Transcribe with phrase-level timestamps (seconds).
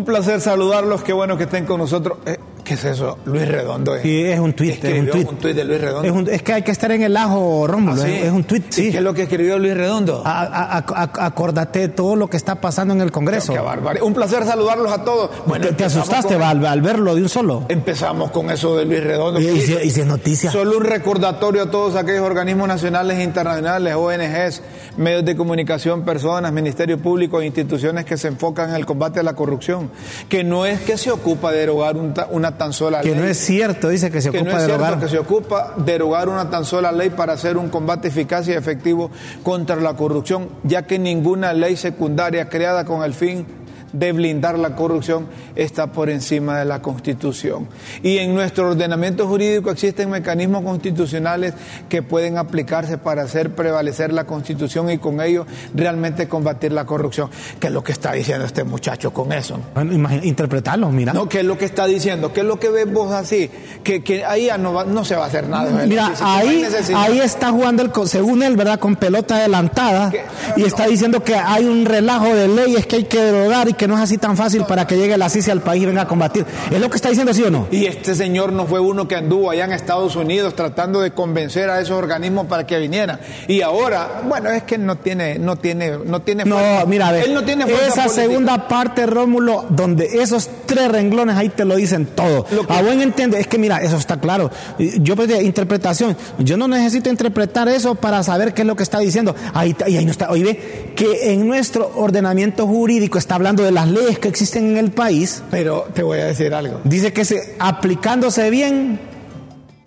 [0.00, 2.16] Un placer saludarlos, qué bueno que estén con nosotros.
[2.24, 2.38] Eh,
[2.70, 3.18] ¿Qué es eso?
[3.24, 3.96] Luis Redondo.
[3.96, 4.84] Es, sí, es un tuit.
[4.84, 6.30] Es un tuit de Luis Redondo.
[6.30, 8.00] Es, que hay que estar en el ajo, Rómulo.
[8.00, 8.92] ¿Ah, es, un tuit, sí.
[8.92, 10.22] ¿Qué es lo que escribió Luis Redondo?
[10.24, 13.52] acordate todo lo que está pasando en el Congreso.
[13.52, 15.30] Qué Un placer saludarlos a todos.
[15.46, 17.64] Bueno, ¿Te, asustaste al, verlo de un solo?
[17.68, 19.40] Empezamos con eso de Luis Redondo.
[19.40, 20.52] Y, si, es noticia.
[20.52, 24.62] Solo un recordatorio a todos aquellos organismos nacionales e internacionales, ONGs,
[24.96, 29.24] medios de comunicación, personas, Ministerio Público e instituciones que se enfocan en el combate a
[29.24, 29.90] la corrupción.
[30.28, 31.96] Que no es que se ocupa de derogar
[32.30, 33.10] una tan sola ley.
[33.10, 35.00] Que no es cierto, dice que se ocupa de derogar.
[35.00, 38.52] que se ocupa de derogar una tan sola ley para hacer un combate eficaz y
[38.52, 39.10] efectivo
[39.42, 43.46] contra la corrupción, ya que ninguna ley secundaria creada con el fin
[43.92, 45.26] de blindar la corrupción
[45.56, 47.68] está por encima de la Constitución.
[48.02, 51.54] Y en nuestro ordenamiento jurídico existen mecanismos constitucionales
[51.88, 57.30] que pueden aplicarse para hacer prevalecer la Constitución y con ello realmente combatir la corrupción.
[57.58, 59.58] ¿Qué es lo que está diciendo este muchacho con eso?
[59.74, 61.12] Bueno, interpretarlo, mira.
[61.12, 62.32] No, ¿qué es lo que está diciendo?
[62.32, 63.50] ¿Qué es lo que ves vos así?
[63.82, 65.86] Que, que ahí ya no, no se va a hacer nada.
[65.86, 68.78] Mira, ahí, ahí está jugando, el, según él, ¿verdad?
[68.78, 70.12] Con pelota adelantada
[70.56, 73.88] y está diciendo que hay un relajo de leyes que hay que derogar y que
[73.88, 76.06] no es así tan fácil para que llegue la CICI al país y venga a
[76.06, 76.44] combatir.
[76.70, 77.66] ¿Es lo que está diciendo, sí o no?
[77.70, 81.70] Y este señor no fue uno que anduvo allá en Estados Unidos tratando de convencer
[81.70, 83.20] a esos organismos para que vinieran.
[83.48, 87.42] Y ahora, bueno, es que no tiene, no tiene, no tiene No, mira, Él no
[87.42, 92.44] tiene esa segunda parte, Rómulo, donde esos tres renglones ahí te lo dicen todo.
[92.68, 94.50] A buen entiende, es que mira, eso está claro.
[94.78, 98.82] Yo pues de interpretación, yo no necesito interpretar eso para saber qué es lo que
[98.82, 99.34] está diciendo.
[99.54, 100.30] Ahí, ahí no está.
[100.30, 104.90] Oye, que en nuestro ordenamiento jurídico está hablando de las leyes que existen en el
[104.92, 105.42] país.
[105.50, 106.80] Pero te voy a decir algo.
[106.84, 109.00] Dice que se, aplicándose bien,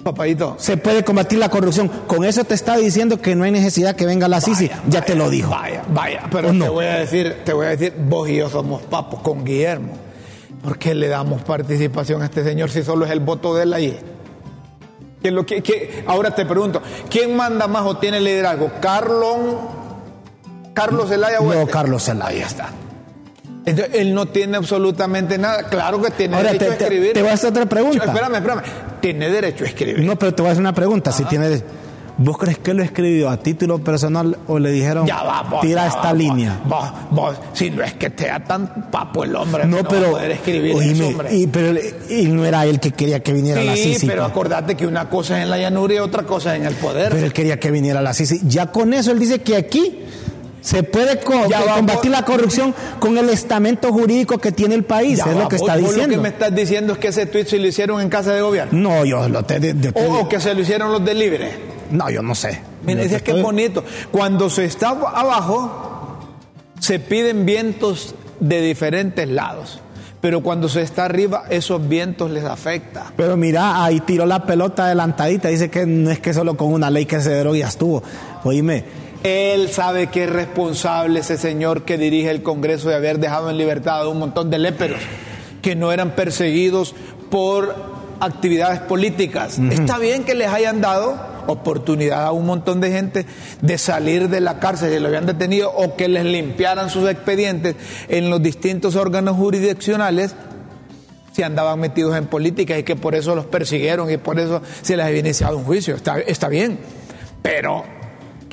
[0.04, 0.56] Papadito.
[0.60, 1.88] Se puede combatir la corrupción.
[1.88, 4.70] Con eso te está diciendo que no hay necesidad que venga la CICI.
[4.90, 5.50] Ya te lo dijo.
[5.50, 6.24] Vaya, vaya.
[6.30, 9.46] Pero te voy a decir, te voy a decir, vos y yo somos papos con
[9.46, 9.94] Guillermo.
[10.62, 13.74] ¿Por qué le damos participación a este señor si solo es el voto de él
[13.74, 14.00] ahí?
[15.22, 18.72] ¿Qué lo que, ahora te pregunto, ¿quién manda más o tiene liderazgo?
[18.82, 19.38] ¿Carlos,
[20.74, 21.72] Carlos Zelaya o No, este?
[21.72, 22.46] Carlos Zelaya.
[22.46, 22.70] está
[23.66, 25.64] él no tiene absolutamente nada.
[25.70, 27.14] Claro que tiene derecho a escribir.
[27.14, 28.06] Te voy a hacer otra pregunta.
[28.06, 28.62] Espérame, espérame.
[29.02, 30.00] Tiene derecho a escribir.
[30.04, 31.12] No, pero te voy a hacer una pregunta.
[31.12, 31.64] Si tiene.
[32.16, 36.14] ¿Vos crees que lo escribió a título personal o le dijeron ya va, tira esta
[36.14, 36.62] línea?
[36.64, 40.30] Vos, vos, si no es que te da tan papo el hombre, no, pero, poder
[40.30, 40.76] escribir
[41.32, 44.06] Y, pero y no era él que quería que viniera la Sisi.
[44.06, 46.76] pero acordate que una cosa es en la llanura y otra cosa es en el
[46.76, 47.10] poder.
[47.12, 48.42] Pero él quería que viniera la Sisi.
[48.44, 50.04] Ya con eso él dice que aquí
[50.64, 55.50] se puede combatir la corrupción con el estamento jurídico que tiene el país, es lo
[55.50, 56.08] que está diciendo.
[56.08, 58.42] lo que me estás diciendo es que ese tweet se lo hicieron en casa de
[58.42, 58.72] gobierno.
[58.80, 61.52] No, yo lo te, o, que se lo hicieron los del Libre.
[61.92, 62.62] No, yo no sé.
[62.86, 63.84] Mira, es que es bonito.
[64.10, 66.20] Cuando se está abajo,
[66.80, 69.80] se piden vientos de diferentes lados.
[70.22, 73.12] Pero cuando se está arriba, esos vientos les afecta.
[73.18, 75.50] Pero mira, ahí tiró la pelota adelantadita.
[75.50, 78.02] Dice que no es que solo con una ley que se derogó ya estuvo.
[78.46, 78.86] Oíme,
[79.24, 83.58] él sabe que es responsable ese señor que dirige el Congreso de haber dejado en
[83.58, 85.00] libertad a un montón de léperos
[85.62, 86.94] que no eran perseguidos
[87.30, 87.74] por
[88.20, 89.60] actividades políticas.
[89.60, 91.18] Está bien que les hayan dado
[91.48, 93.26] oportunidad a un montón de gente
[93.62, 97.76] de salir de la cárcel si lo habían detenido o que les limpiaran sus expedientes
[98.08, 100.36] en los distintos órganos jurisdiccionales
[101.34, 104.96] si andaban metidos en política y que por eso los persiguieron y por eso se
[104.96, 105.96] les había iniciado un juicio.
[105.96, 106.80] Está, está bien,
[107.42, 107.84] pero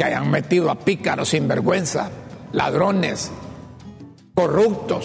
[0.01, 2.09] que hayan metido a pícaros sinvergüenza,
[2.53, 3.31] ladrones,
[4.35, 5.05] corruptos,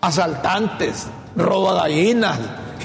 [0.00, 2.36] asaltantes, robo gallinas.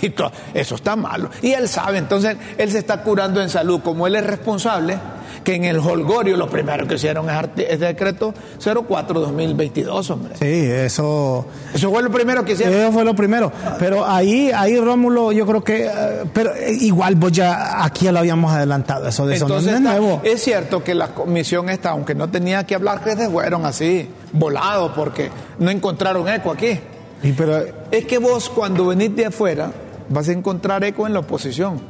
[0.01, 0.31] Y todo.
[0.53, 1.29] Eso está malo.
[1.41, 3.81] Y él sabe, entonces él se está curando en salud.
[3.81, 4.97] Como él es responsable,
[5.45, 10.35] que en el holgorio lo primero que hicieron es el decreto 04-2022, hombre.
[10.37, 11.45] Sí, eso...
[11.73, 12.73] Eso fue lo primero que hicieron.
[12.73, 13.51] Eso fue lo primero.
[13.79, 15.85] Pero ahí, ahí Rómulo, yo creo que...
[15.85, 15.91] Eh,
[16.33, 20.19] pero igual vos ya aquí ya lo habíamos adelantado, eso de eso no es nuevo.
[20.23, 24.09] Es cierto que la comisión esta, aunque no tenía que hablar, que se fueron así,
[24.33, 26.79] volados, porque no encontraron eco aquí.
[27.21, 27.63] Y pero...
[27.91, 29.71] Es que vos cuando venís de afuera
[30.09, 31.81] vas a encontrar eco en la oposición.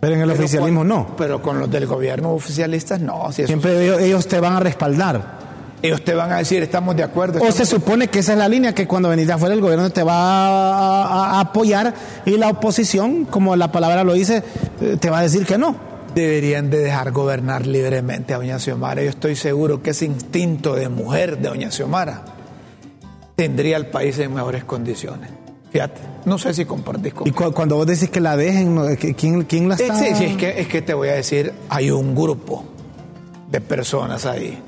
[0.00, 1.14] Pero en el oficialismo no.
[1.16, 3.30] Pero con los del gobierno oficialistas no.
[3.32, 5.38] Siempre ellos, te van a respaldar.
[5.82, 7.40] Ellos te van a decir, estamos de acuerdo.
[7.42, 9.90] O se supone que esa es la línea, que cuando venís de afuera el gobierno
[9.90, 11.94] te va a, apoyar
[12.26, 14.42] y la oposición, como la palabra lo dice,
[14.98, 15.74] te va a decir que no.
[16.14, 19.02] Deberían de dejar gobernar libremente a Doña Xiomara.
[19.02, 22.24] Yo estoy seguro que ese instinto de mujer de Doña Xiomara
[23.36, 25.39] tendría al país en mejores condiciones.
[25.70, 29.76] Fíjate, no sé si compartís Y cuando vos decís que la dejen, ¿quién, quién la
[29.76, 29.94] está...?
[29.96, 32.64] Sí, sí, es que, es que te voy a decir, hay un grupo
[33.50, 34.60] de personas ahí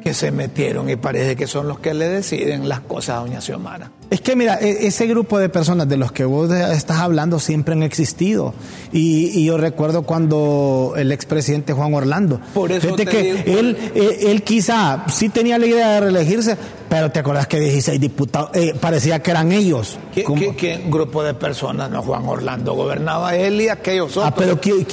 [0.00, 3.40] que se metieron y parece que son los que le deciden las cosas a doña
[3.40, 3.90] Xiomara.
[4.10, 7.74] Es que mira, e-, ese grupo de personas de los que vos estás hablando siempre
[7.74, 8.54] han existido.
[8.92, 12.40] Y, yo recuerdo cuando el expresidente Juan Orlando.
[12.54, 16.56] Por eso que él, e-, él, quizá sí tenía la idea de reelegirse,
[16.88, 19.98] pero te acordás que 16 diputados, eh, parecía que eran ellos.
[20.12, 20.24] ¿Qué,
[20.56, 21.90] ¿Qué, grupo de personas?
[21.90, 24.24] No, Juan Orlando gobernaba él y aquellos otros.
[24.26, 24.84] Ah, pero, ¿quién,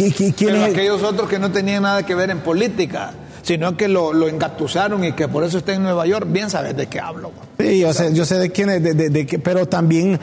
[0.64, 3.14] aquellos otros que no tenían nada que ver en política
[3.48, 6.76] sino que lo, lo, engatusaron y que por eso está en Nueva York, bien sabes
[6.76, 7.32] de qué hablo.
[7.58, 10.20] Sí, yo sé, yo sé de quién es, de, de, pero también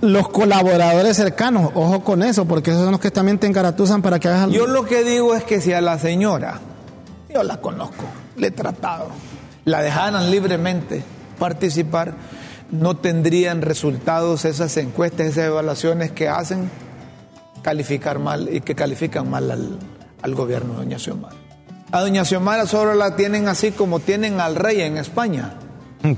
[0.00, 4.18] los colaboradores cercanos, ojo con eso, porque esos son los que también te engaratuzan para
[4.18, 4.56] que hagas algo.
[4.56, 6.58] Yo lo que digo es que si a la señora,
[7.32, 8.06] yo la conozco,
[8.36, 9.06] le he tratado,
[9.64, 11.04] la dejaran libremente
[11.38, 12.14] participar,
[12.72, 16.68] no tendrían resultados esas encuestas, esas evaluaciones que hacen
[17.62, 19.78] calificar mal y que califican mal al,
[20.22, 21.41] al gobierno de Doña Xiomara.
[21.92, 25.58] A doña Xiomara solo la tienen así como tienen al rey en España.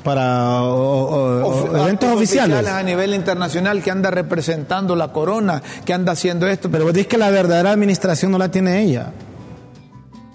[0.04, 2.66] Para eventos oficiales.
[2.68, 6.70] A nivel internacional que anda representando la corona, que anda haciendo esto.
[6.70, 9.12] Pero vos dices que la verdadera administración no la tiene ella.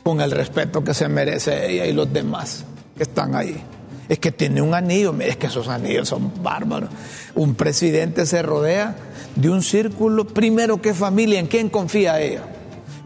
[0.03, 2.65] Con el respeto que se merece ella y los demás
[2.97, 3.63] que están ahí.
[4.09, 6.89] Es que tiene un anillo, es que esos anillos son bárbaros.
[7.35, 8.95] Un presidente se rodea
[9.35, 12.41] de un círculo, primero que familia, ¿en quién confía ella?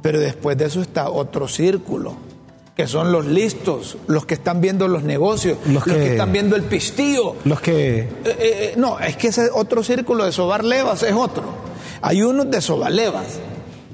[0.03, 2.15] Pero después de eso está otro círculo,
[2.75, 6.63] que son los listos, los que están viendo los negocios, los que, están viendo el
[6.63, 7.37] pistío.
[7.45, 7.99] Los que...
[7.99, 11.45] Eh, eh, eh, no, es que ese otro círculo de sobar levas es otro.
[12.01, 13.39] Hay unos de sobar levas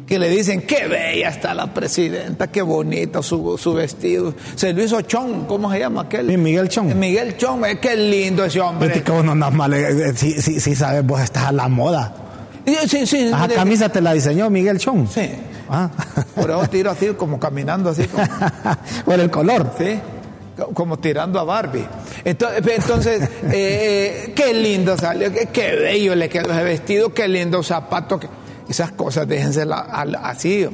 [0.07, 4.33] que le dicen, qué bella está la presidenta, qué bonita su, su vestido.
[4.55, 6.35] Se lo hizo Chong, ¿cómo se llama aquel?
[6.39, 6.95] Miguel Chong.
[6.95, 9.03] Miguel Chong, qué lindo ese hombre.
[9.05, 9.75] no mal,
[10.15, 12.15] si, si, sabes, vos estás a la moda.
[12.87, 13.17] Sí, sí.
[13.27, 15.07] Esa camisa te la diseñó Miguel Chong.
[15.07, 15.29] Sí.
[15.69, 15.89] Ah.
[16.35, 18.05] Por eso tiro así, como caminando así.
[18.05, 18.25] Como...
[19.05, 19.71] Por el color.
[19.77, 19.99] Sí.
[20.73, 21.85] Como tirando a Barbie.
[22.25, 28.19] Entonces, eh, eh, qué lindo salió, qué, bello le quedó ese vestido, qué lindo zapato.
[28.67, 29.65] Esas cosas déjense
[30.21, 30.67] así.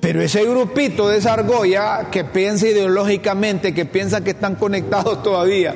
[0.00, 5.74] Pero ese grupito de esa argolla que piensa ideológicamente, que piensa que están conectados todavía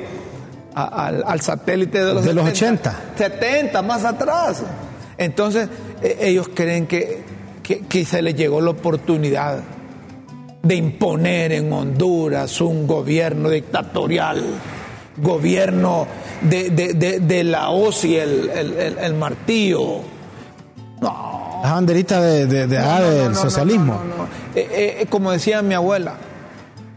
[0.73, 2.95] al, satélite de los, de los 80.
[3.15, 4.63] 70, más atrás.
[5.17, 5.69] Entonces,
[6.01, 7.34] e, ellos creen que
[7.65, 9.59] que, se le llegó la oportunidad
[10.61, 14.43] de imponer en Honduras un gobierno dictatorial,
[15.17, 16.07] gobierno
[16.41, 20.01] de, la hoz y el, martillo.
[21.01, 21.61] No.
[21.63, 23.99] La banderita de, del socialismo.
[24.55, 26.13] Eh, eh, como decía mi abuela,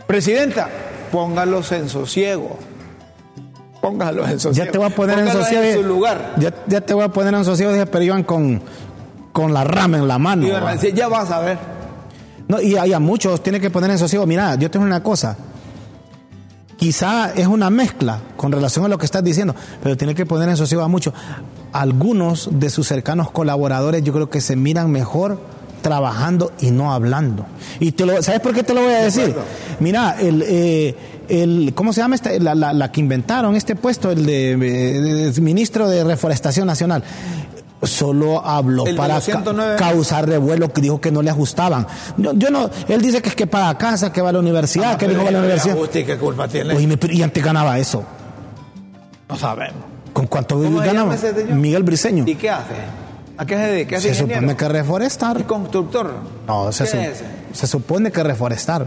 [0.07, 0.69] presidenta,
[1.11, 2.59] póngalos en sosiego.
[3.81, 4.67] Póngalos en sosiego.
[4.67, 5.65] Ya te voy a poner en sosiego.
[5.65, 6.35] En su lugar.
[6.67, 8.61] Ya, te voy a poner en sosiego, dije, pero iban con
[9.33, 10.47] con la rama en la mano.
[10.47, 11.59] ya vas a ver.
[12.49, 14.27] No, y hay a muchos, tiene que poner en sosiego.
[14.27, 15.37] Mira, yo tengo una cosa.
[16.77, 20.49] Quizá es una mezcla con relación a lo que estás diciendo, pero tiene que poner
[20.49, 21.13] en sosiego a muchos.
[21.73, 25.41] Algunos de sus cercanos colaboradores yo creo que se miran mejor
[25.83, 27.47] trabajando y no hablando.
[27.81, 29.35] Y te lo, ¿sabes por qué te lo voy a decir?
[29.81, 30.95] Mira, el, eh,
[31.29, 35.89] el, ¿cómo se llama esta, la, la, que inventaron este puesto, el de, de, ministro
[35.89, 37.03] de Reforestación Nacional?
[37.83, 39.21] Solo habló para
[39.77, 41.87] causar revuelo que dijo que no le ajustaban.
[42.17, 44.99] Yo, no, él dice que es que para casa, que va a la universidad, ah,
[44.99, 45.77] que dijo va a la universidad.
[45.91, 46.75] ¿Qué culpa tiene?
[47.11, 48.05] y antes ganaba eso.
[49.29, 49.85] No sabemos.
[50.13, 51.15] ¿Con cuánto ganaba?
[51.51, 52.25] Miguel Briseño.
[52.27, 52.75] ¿Y qué hace?
[53.37, 54.01] ¿A qué se dedica?
[54.01, 55.45] Se supone que reforestar.
[55.45, 56.13] constructor?
[56.47, 57.15] No, se,
[57.53, 58.87] se supone que reforestar.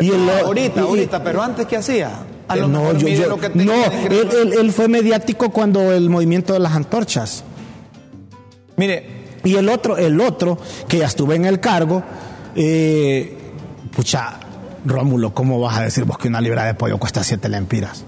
[0.00, 2.10] y ahorita, ahorita, pero antes ¿qué hacía?
[2.48, 3.74] no, yo, no
[4.10, 7.44] él, él, fue mediático cuando el movimiento de las antorchas.
[8.78, 9.18] Mire.
[9.44, 10.58] Y el otro, el otro,
[10.88, 12.02] que ya estuve en el cargo,
[12.56, 13.36] eh,
[13.94, 14.40] pucha,
[14.84, 18.04] Rómulo, ¿cómo vas a decir vos que una libra de pollo cuesta siete lempiras?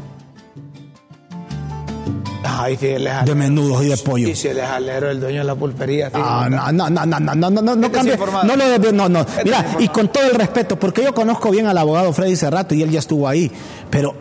[2.42, 4.28] Ay, si él de menudos y de pollo.
[4.28, 6.10] Y si él es alero, el dueño de la pulpería.
[6.12, 8.18] Ah, no, no, no, no, no, no, no, no, no cambie.
[8.44, 9.26] No, lo, no, no.
[9.44, 12.82] Mira, y con todo el respeto, porque yo conozco bien al abogado Freddy Cerrato y
[12.82, 13.50] él ya estuvo ahí,
[13.88, 14.14] pero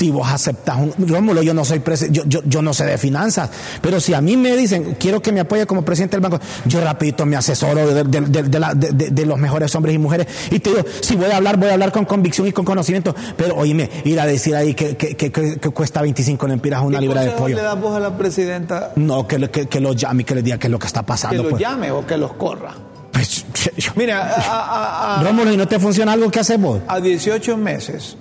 [0.00, 3.50] si vos aceptas un Rómulo, yo no soy yo, yo, yo, no sé de finanzas,
[3.82, 6.80] pero si a mí me dicen quiero que me apoye como presidente del banco, yo
[6.80, 11.16] rapidito me asesoro de, de, de, los mejores hombres y mujeres y te digo, si
[11.16, 14.24] voy a hablar, voy a hablar con convicción y con conocimiento, pero oíme, ir a
[14.24, 17.56] decir ahí que, que, que, que cuesta 25 lempiras una libra de pollo.
[17.56, 18.92] le das vos a la presidenta?
[18.96, 21.02] No, que, que, que lo llame y que le diga qué es lo que está
[21.02, 21.36] pasando.
[21.36, 21.60] Que lo pues.
[21.60, 22.72] llame o que los corra.
[23.12, 23.44] Pues,
[23.96, 26.80] Mira, a, Rómulo, ¿y no te funciona algo que hacemos?
[26.88, 28.16] A 18 meses,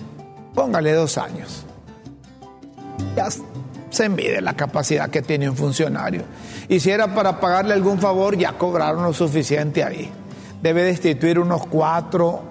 [0.53, 1.68] póngale dos años
[3.89, 6.23] se mide la capacidad que tiene un funcionario.
[6.67, 10.09] Y si era para pagarle algún favor, ya cobraron lo suficiente ahí.
[10.61, 12.41] Debe destituir unos cuatro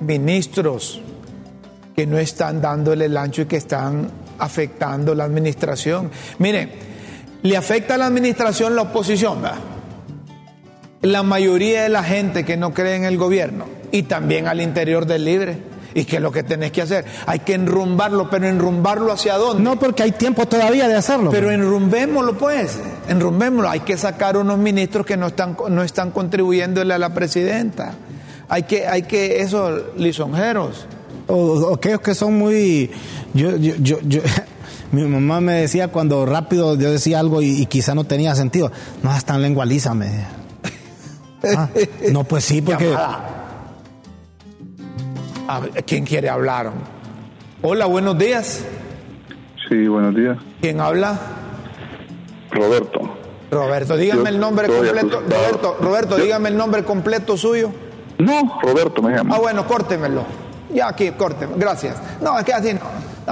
[0.00, 1.00] ministros
[1.94, 6.10] que no están dándole el ancho y que están afectando la administración.
[6.38, 6.68] Mire,
[7.42, 9.58] le afecta a la administración la oposición, ¿verdad?
[11.02, 15.06] La mayoría de la gente que no cree en el gobierno y también al interior
[15.06, 15.71] del libre.
[15.94, 17.04] ¿Y qué es lo que tenés que hacer?
[17.26, 19.62] Hay que enrumbarlo, pero enrumbarlo hacia dónde?
[19.62, 21.30] No, porque hay tiempo todavía de hacerlo.
[21.30, 22.78] Pero enrumbémoslo, pues.
[23.08, 23.68] Enrumbémoslo.
[23.68, 27.94] Hay que sacar unos ministros que no están, no están contribuyéndole a la presidenta.
[28.48, 30.86] Hay que, hay que, esos lisonjeros.
[31.28, 32.90] O, aquellos que son muy.
[33.34, 34.20] Yo, yo, yo, yo,
[34.92, 38.70] mi mamá me decía cuando rápido yo decía algo y, quizá no tenía sentido.
[39.02, 40.10] No, es tan lengua lisa, me
[41.56, 41.68] ah,
[42.12, 42.94] no, pues sí, porque.
[45.86, 46.70] ¿Quién quiere hablar?
[47.62, 48.64] Hola, buenos días.
[49.68, 50.38] Sí, buenos días.
[50.60, 51.18] ¿Quién habla?
[52.50, 53.00] Roberto.
[53.50, 55.20] Roberto, dígame el nombre completo.
[55.20, 57.70] Roberto, Roberto, dígame el nombre completo suyo.
[58.18, 59.34] No, Roberto me llama.
[59.36, 60.24] Ah, bueno, córtemelo.
[60.72, 61.58] Ya aquí, córtemelo.
[61.58, 61.96] Gracias.
[62.20, 62.80] No, es que así no.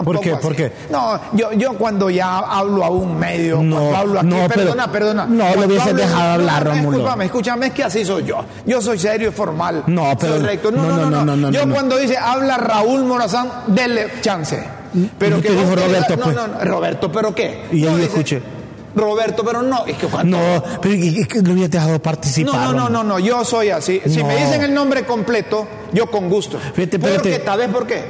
[0.04, 0.36] ¿Por qué?
[0.36, 0.72] ¿Por qué?
[0.90, 5.26] No, yo, yo cuando ya hablo a un medio, no, hablo aquí, no, perdona, perdona.
[5.26, 6.98] No, lo hubiese dejado hablar, Romulo.
[6.98, 8.44] Escúchame, escúchame, es que así soy yo.
[8.66, 9.84] Yo soy serio y formal.
[9.86, 10.36] No, pero.
[10.36, 10.70] Soy recto.
[10.70, 14.62] No, no, no, no, Yo cuando dice habla Raúl Morazán, denle chance.
[15.18, 16.36] Pero que dijo Roberto, pues.
[16.36, 17.64] No, no, Roberto, ¿pero qué?
[17.72, 18.42] Y yo escuché.
[18.94, 22.54] Roberto, pero no, es que No, pero es que lo hubiera dejado participar.
[22.54, 24.00] No, no, no, no, yo soy así.
[24.06, 26.58] Si me dicen el nombre completo, yo con gusto.
[26.74, 28.04] Fíjate, porque, ¿Tal vez por qué?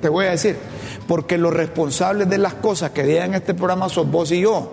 [0.00, 0.56] Te voy a decir.
[1.06, 4.72] Porque los responsables de las cosas que digan en este programa son vos y yo.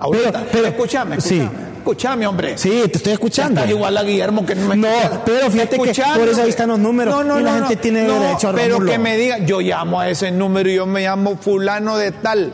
[0.00, 1.48] Ahorita, pero, escúchame, escúchame.
[1.48, 1.68] Sí.
[1.78, 2.58] Escúchame, hombre.
[2.58, 3.60] Sí, te estoy escuchando.
[3.60, 4.88] Estás igual a Guillermo que no me No,
[5.24, 7.14] pero fíjate que por eso ahí están los números.
[7.14, 10.08] No, no, y la gente tiene derecho a Pero que me diga, yo llamo a
[10.08, 12.52] ese número y yo me llamo fulano de tal.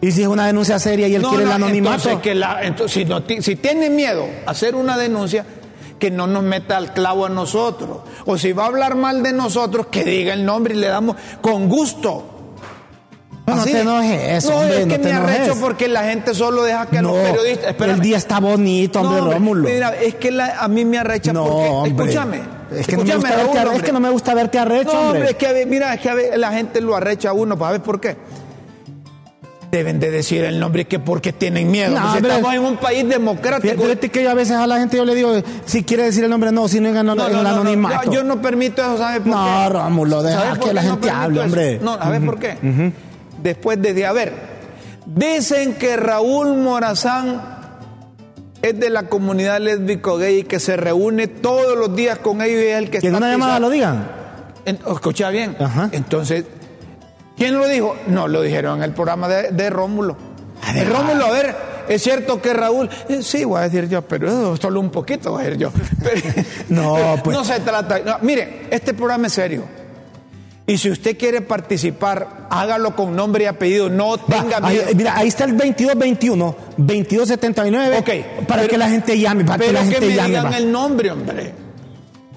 [0.00, 2.22] Y si es una denuncia seria y él quiere el anonimato.
[2.22, 5.44] que la, entonces, si, si tiene miedo a hacer una denuncia,
[5.98, 7.98] que no nos meta al clavo a nosotros.
[8.24, 11.16] O si va a hablar mal de nosotros, que diga el nombre y le damos
[11.40, 12.39] con gusto.
[13.56, 16.86] No, te enojes eso, no, hombre, es que me arrecho porque la gente solo deja
[16.86, 17.74] que los periodistas.
[17.78, 19.68] El día está bonito, hombre, Rómulo.
[19.68, 21.88] Mira, es que a mí me arrecha porque.
[21.88, 22.60] Escúchame.
[22.70, 25.30] Es que, no me gusta verte, es que no me gusta verte arrecho, no, hombre.
[25.30, 28.16] es que mira, es que la gente lo arrecha a uno, ver por qué
[29.70, 31.98] deben de decir el nombre que porque tienen miedo.
[31.98, 33.82] No, estamos en un país democrático.
[33.82, 35.32] Fíjate que yo a veces a la gente yo le digo,
[35.64, 38.10] si quiere decir el nombre, no, si no en, no, el anonimato.
[38.10, 39.30] yo no permito eso, ¿sabes por qué?
[39.30, 41.78] No, Rómulo, deja que la gente hable, hombre.
[41.80, 42.56] No, ¿sabes por qué?
[43.42, 44.32] Después de, a ver,
[45.06, 47.58] dicen que Raúl Morazán
[48.62, 52.66] es de la comunidad lésbico gay que se reúne todos los días con ellos y
[52.66, 54.06] es el que, que en una llamada lo digan.
[54.64, 55.56] escucha bien.
[55.92, 56.44] Entonces,
[57.40, 57.96] ¿Quién lo dijo?
[58.06, 60.14] No, lo dijeron en el programa de, Rómulo.
[60.86, 61.56] Rómulo, a ver,
[61.88, 65.40] es cierto que Raúl, eh, sí, voy a decir yo, pero solo un poquito voy
[65.40, 65.72] a decir yo.
[66.68, 67.34] no, pues.
[67.34, 68.18] No se trata.
[68.20, 69.64] mire, este programa es serio.
[70.70, 74.84] Y si usted quiere participar, hágalo con nombre y apellido, no tenga miedo.
[74.86, 77.98] Ahí, mira, ahí está el 2221, 2279.
[77.98, 78.46] Ok.
[78.46, 80.28] Para que la gente llame, para que la gente me llame.
[80.28, 81.52] Digan el nombre, hombre.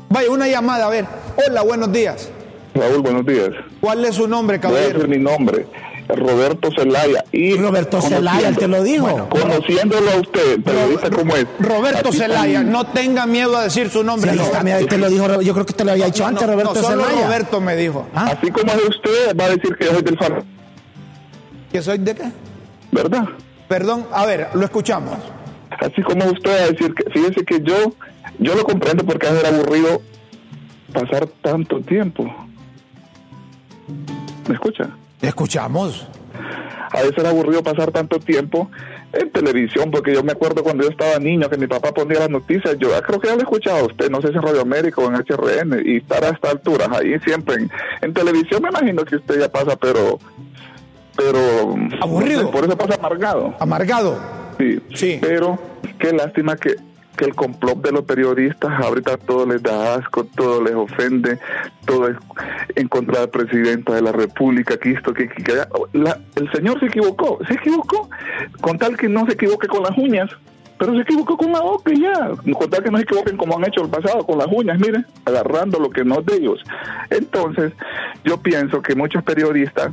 [0.09, 1.05] Vaya, una llamada, a ver.
[1.47, 2.27] Hola, buenos días.
[2.73, 3.49] Raúl, buenos días.
[3.79, 5.01] ¿Cuál es su nombre, caballero?
[5.01, 5.67] Voy a mi nombre.
[6.07, 7.23] Roberto Celaya.
[7.31, 9.29] Y Roberto Celaya, te lo dijo.
[9.29, 11.45] conociéndolo a usted, periodista como es.
[11.59, 14.31] Roberto Celaya, no tenga miedo a decir su nombre.
[14.33, 17.61] Sí, te lo dijo, yo creo que te lo había dicho antes, Roberto solo Roberto
[17.61, 18.07] me dijo.
[18.13, 18.35] ¿Ah?
[18.37, 20.45] Así como es usted, va a decir que yo soy del FARC.
[21.71, 22.31] ¿Que soy de qué?
[22.91, 23.25] ¿Verdad?
[23.67, 25.17] Perdón, a ver, lo escuchamos.
[25.79, 27.93] Así como usted va a decir que, fíjese que yo,
[28.37, 30.01] yo lo comprendo porque es aburrido
[30.93, 32.31] pasar tanto tiempo
[34.47, 34.89] ¿Me escucha?
[35.23, 36.05] Escuchamos.
[36.91, 38.69] A veces era aburrido pasar tanto tiempo
[39.13, 42.29] en televisión, porque yo me acuerdo cuando yo estaba niño que mi papá ponía las
[42.29, 44.61] noticias, yo creo que ya lo he escuchado a usted, no sé si en Radio
[44.61, 47.67] América o en HRN, y estar a esta altura, ahí siempre
[48.01, 50.19] en, televisión me imagino que usted ya pasa, pero...
[51.15, 52.51] pero Aburrido.
[52.51, 53.55] por eso pasa amargado.
[53.59, 54.19] Amargado.
[54.59, 55.19] Sí, sí.
[55.21, 55.57] Pero
[55.99, 56.75] qué lástima que
[57.17, 61.39] que el complot de los periodistas ahorita todo les da asco, todo les ofende,
[61.85, 62.17] todo es
[62.75, 65.29] en contra del presidente de la República, que esto, que,
[65.93, 68.09] el señor se equivocó, se equivocó,
[68.61, 70.29] con tal que no se equivoque con las uñas,
[70.77, 73.65] pero se equivocó con la boca ya, con tal que no se equivoquen como han
[73.65, 76.59] hecho el pasado con las uñas, miren, agarrando lo que no es de ellos.
[77.09, 77.73] Entonces,
[78.23, 79.91] yo pienso que muchos periodistas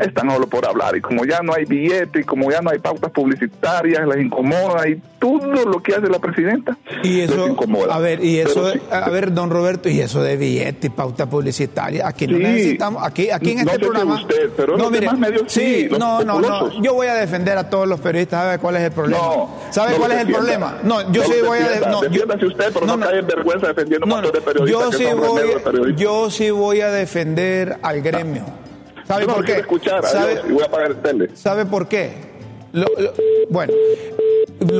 [0.00, 0.96] están solo por hablar.
[0.96, 4.88] Y como ya no hay billete y como ya no hay pautas publicitarias, les incomoda
[4.88, 7.94] y todo lo que hace la presidenta y eso, incomoda.
[7.94, 12.08] A ver, y eso, a ver, don Roberto, y eso de billete y pauta publicitaria,
[12.08, 14.14] aquí no necesitamos, aquí, aquí en este programa.
[14.14, 17.86] Usted, pero no, mire, medios sí, no, no, no, yo voy a defender a todos
[17.86, 19.22] los periodistas, ¿sabe cuál es el problema?
[19.70, 20.78] ¿Sabe cuál es el problema?
[20.82, 24.22] No, yo sí voy a no, defiéndase usted, pero no, cae en vergüenza defendiendo a
[24.22, 24.90] de periodistas.
[24.90, 28.69] Yo sí voy, yo sí voy a defender al gremio
[29.10, 29.52] ¿Sabe por qué?
[29.58, 31.30] escuchar, ¿Sabe, y voy a apagar el tele.
[31.34, 32.30] ¿Sabe por qué?
[33.50, 33.72] bueno,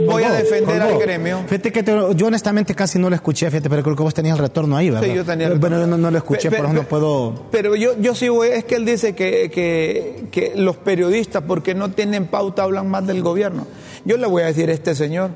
[0.07, 1.43] voy a defender al gremio.
[1.49, 1.83] Fíjate que
[2.15, 4.91] yo honestamente casi no lo escuché, fíjate, pero creo que vos tenías el retorno ahí,
[4.91, 5.09] ¿verdad?
[5.09, 5.77] Sí, yo tenía el retorno.
[5.79, 7.47] Bueno, yo no, lo escuché, por eso no puedo...
[7.51, 11.75] Pero yo, yo sí voy, es que él dice que, que, que los periodistas, porque
[11.75, 13.67] no tienen pauta, hablan más del gobierno.
[14.05, 15.31] Yo le voy a decir a este señor,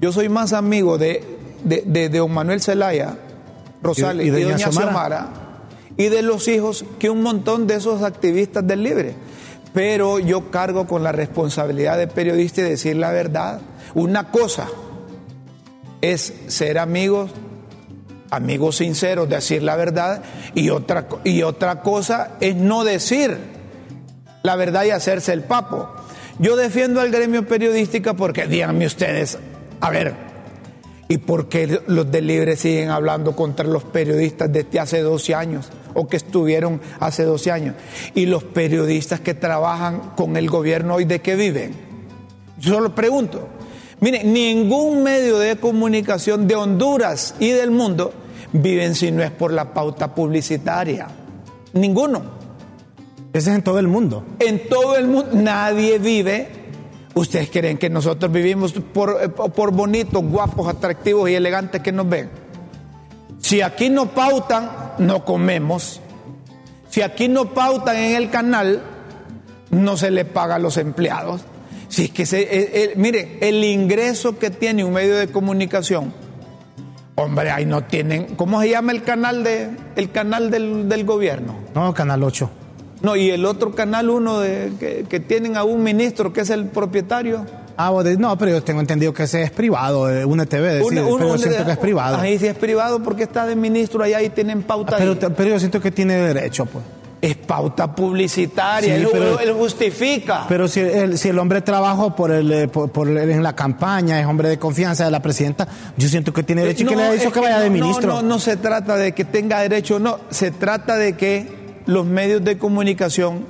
[0.00, 1.22] yo soy más amigo de,
[1.62, 3.16] de, de, don Manuel Zelaya,
[3.80, 5.41] Rosales y, de, doña Xiomara
[6.02, 9.14] y de los hijos que un montón de esos activistas del libre
[9.72, 13.60] pero yo cargo con la responsabilidad de periodista y decir la verdad.
[13.94, 14.68] Una cosa
[16.00, 17.30] es ser amigos,
[18.30, 20.22] amigos sinceros, decir la verdad,
[20.54, 23.36] y otra, y otra cosa es no decir
[24.42, 25.88] la verdad y hacerse el papo.
[26.38, 29.38] Yo defiendo al gremio periodístico porque díganme ustedes,
[29.80, 30.14] a ver,
[31.08, 35.70] ¿y por qué los de Libre siguen hablando contra los periodistas desde hace 12 años?
[35.94, 37.74] O que estuvieron hace 12 años.
[38.14, 41.74] Y los periodistas que trabajan con el gobierno hoy, ¿de qué viven?
[42.58, 43.48] Yo solo pregunto.
[44.00, 48.12] Mire, ningún medio de comunicación de Honduras y del mundo
[48.52, 51.06] viven si no es por la pauta publicitaria.
[51.72, 52.22] Ninguno.
[53.32, 54.24] Ese es en todo el mundo.
[54.38, 55.30] En todo el mundo.
[55.32, 56.48] Nadie vive.
[57.14, 62.08] ¿Ustedes creen que nosotros vivimos por, eh, por bonitos, guapos, atractivos y elegantes que nos
[62.08, 62.30] ven?
[63.38, 66.00] Si aquí no pautan, no comemos.
[66.88, 68.82] Si aquí no pautan en el canal,
[69.70, 71.42] no se le paga a los empleados.
[71.88, 76.12] Si es que se, mire, el ingreso que tiene un medio de comunicación,
[77.16, 81.56] hombre, ahí no tienen, ¿cómo se llama el canal de el canal del, gobierno?
[81.74, 82.50] No, canal 8.
[83.02, 86.50] No, y el otro canal uno de, que, que tienen a un ministro que es
[86.50, 87.44] el propietario.
[87.76, 91.64] Ah, no, pero yo tengo entendido que ese es privado, eh, un TV, pero siento
[91.64, 92.18] que es privado.
[92.18, 94.96] Ahí sí es privado porque está de ministro, allá y tienen pauta.
[94.96, 96.84] pero, pero yo siento que tiene derecho, pues.
[97.20, 99.06] Es pauta publicitaria, él,
[99.56, 100.46] justifica.
[100.48, 104.26] Pero si el, si el hombre trabajó por el, eh, por, en la campaña, es
[104.26, 107.12] hombre de confianza de la presidenta, yo siento que tiene derecho y que le ha
[107.12, 108.08] dicho que, vaya de ministro.
[108.08, 111.46] No, no, no se trata de que tenga derecho, no, se trata de que
[111.86, 113.46] los medios de comunicación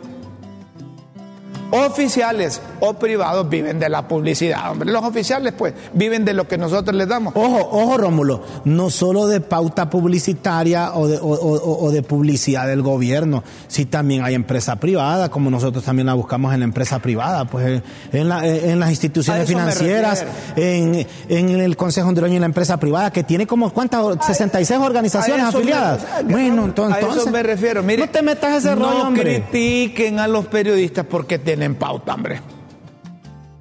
[1.73, 4.93] oficiales o privados viven de la publicidad, hombre.
[4.93, 7.33] Los oficiales, pues, viven de lo que nosotros les damos.
[7.35, 13.43] Ojo, ojo, Rómulo, no solo de pauta publicitaria o de, o, de publicidad del gobierno,
[13.69, 17.83] sí también hay empresa privada, como nosotros también la buscamos en la empresa privada, pues
[18.13, 23.25] en, en las instituciones financieras, en, en, el Consejo Hondureño y la empresa privada, que
[23.25, 24.03] tiene como, ¿cuántas?
[24.27, 26.05] 66 organizaciones afiliadas.
[26.25, 27.03] bueno, entonces.
[27.03, 27.83] A eso me refiero.
[27.83, 29.39] Mire, no te metas ese rollo, hombre.
[29.39, 32.41] No critiquen a los periodistas porque tienen pauta, hombre.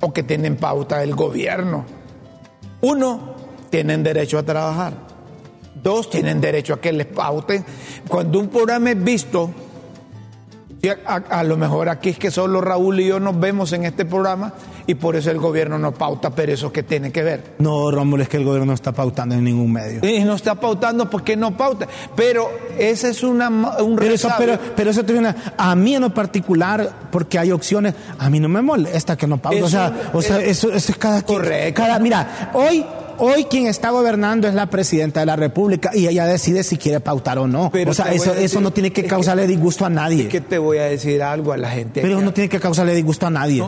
[0.01, 1.85] O que tienen pauta el gobierno.
[2.81, 3.35] Uno,
[3.69, 4.93] tienen derecho a trabajar.
[5.81, 7.63] Dos, tienen derecho a que les pauten.
[8.07, 9.51] Cuando un programa es visto,
[11.05, 14.53] a, lo mejor aquí es que solo Raúl y yo nos vemos en este programa
[14.91, 17.55] y por eso el gobierno no pauta, pero eso que tiene que ver.
[17.59, 20.07] No, Rómulo, es que el gobierno no está pautando en ningún medio.
[20.07, 21.87] Y no está pautando porque no pauta.
[22.13, 26.13] Pero ese es una, un pero eso, pero, pero, eso tiene a mí en lo
[26.13, 29.63] particular, porque hay opciones, a mí no me molesta que no pauta.
[29.63, 31.81] o sea, o sea eso, es cada Correcto.
[31.81, 32.85] Cada, mira, hoy
[33.23, 37.01] Hoy quien está gobernando es la presidenta de la República y ella decide si quiere
[37.01, 37.71] pautar o no.
[37.87, 40.23] o sea, eso, eso no tiene que causarle disgusto a nadie.
[40.23, 42.01] Es que te voy a decir algo a la gente.
[42.01, 43.63] Pero no tiene que causarle disgusto a nadie.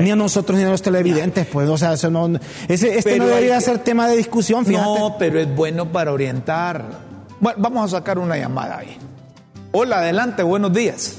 [0.00, 1.68] Ni a nosotros ni a los televidentes, pues.
[1.68, 2.38] O sea, eso no.
[2.68, 4.86] Ese, este no debería ser tema de discusión, fíjate.
[4.86, 6.84] No, pero es bueno para orientar.
[7.40, 8.96] Bueno, vamos a sacar una llamada ahí.
[9.72, 11.16] Hola, adelante, buenos días.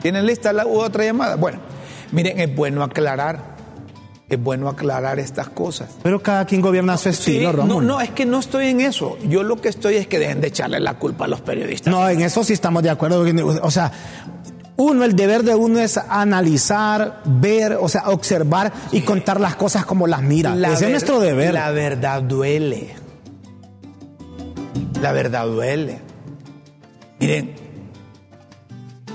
[0.00, 1.34] ¿Tienen lista la otra llamada?
[1.34, 1.58] Bueno.
[2.12, 3.47] Miren, es bueno aclarar.
[4.28, 5.88] Es bueno aclarar estas cosas.
[6.02, 9.16] Pero cada quien gobierna su estilo, sí, No, no, es que no estoy en eso.
[9.26, 11.90] Yo lo que estoy es que dejen de echarle la culpa a los periodistas.
[11.90, 13.24] No, en eso sí estamos de acuerdo.
[13.62, 13.90] O sea,
[14.76, 19.86] uno, el deber de uno es analizar, ver, o sea, observar y contar las cosas
[19.86, 20.54] como las mira.
[20.72, 21.54] Ese es nuestro deber.
[21.54, 22.94] La verdad duele.
[25.00, 26.00] La verdad duele.
[27.18, 27.54] Miren,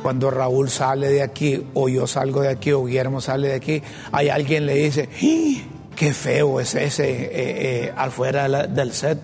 [0.04, 3.82] cuando Raúl sale de aquí, o yo salgo de aquí, o Guillermo sale de aquí,
[4.12, 5.62] hay alguien le dice, ¡Ah!
[5.96, 9.18] qué feo es ese eh, eh, afuera del set,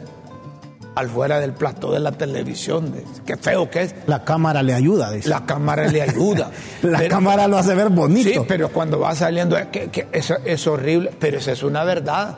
[0.95, 3.95] afuera del plató de la televisión, qué feo que es.
[4.07, 5.27] La cámara le ayuda, dice.
[5.27, 6.49] La cámara le ayuda.
[6.81, 8.29] la cámara lo hace ver bonito.
[8.29, 12.37] Sí, pero cuando va saliendo, que, que es, es horrible, pero esa es una verdad.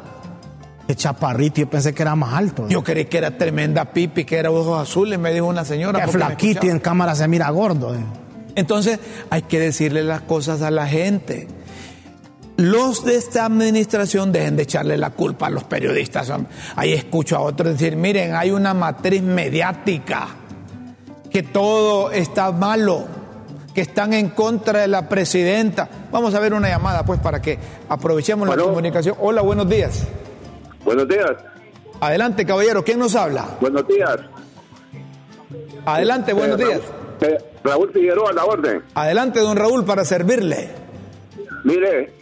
[0.88, 2.68] Qué chaparrito, yo pensé que era más alto.
[2.68, 6.04] Yo creí que era tremenda pipi, que era ojos azules, me dijo una señora.
[6.04, 7.94] Que flaquito y en cámara se mira gordo.
[7.94, 8.21] Eh.
[8.62, 9.00] Entonces
[9.32, 11.48] hay que decirle las cosas a la gente.
[12.58, 16.32] Los de esta administración dejen de echarle la culpa a los periodistas.
[16.76, 20.28] Ahí escucho a otros decir, miren, hay una matriz mediática
[21.32, 23.08] que todo está malo,
[23.74, 25.90] que están en contra de la presidenta.
[26.12, 27.58] Vamos a ver una llamada, pues, para que
[27.90, 29.16] aprovechemos la comunicación.
[29.20, 30.04] Hola, buenos días.
[30.86, 31.32] Buenos días.
[32.00, 32.84] Adelante, caballero.
[32.84, 33.58] ¿Quién nos habla?
[33.60, 34.20] Buenos días.
[35.84, 36.82] Adelante, buenos eh, días.
[37.22, 38.84] Eh, Raúl Figueroa, la orden.
[38.96, 40.70] Adelante, don Raúl, para servirle.
[41.64, 42.14] Mire,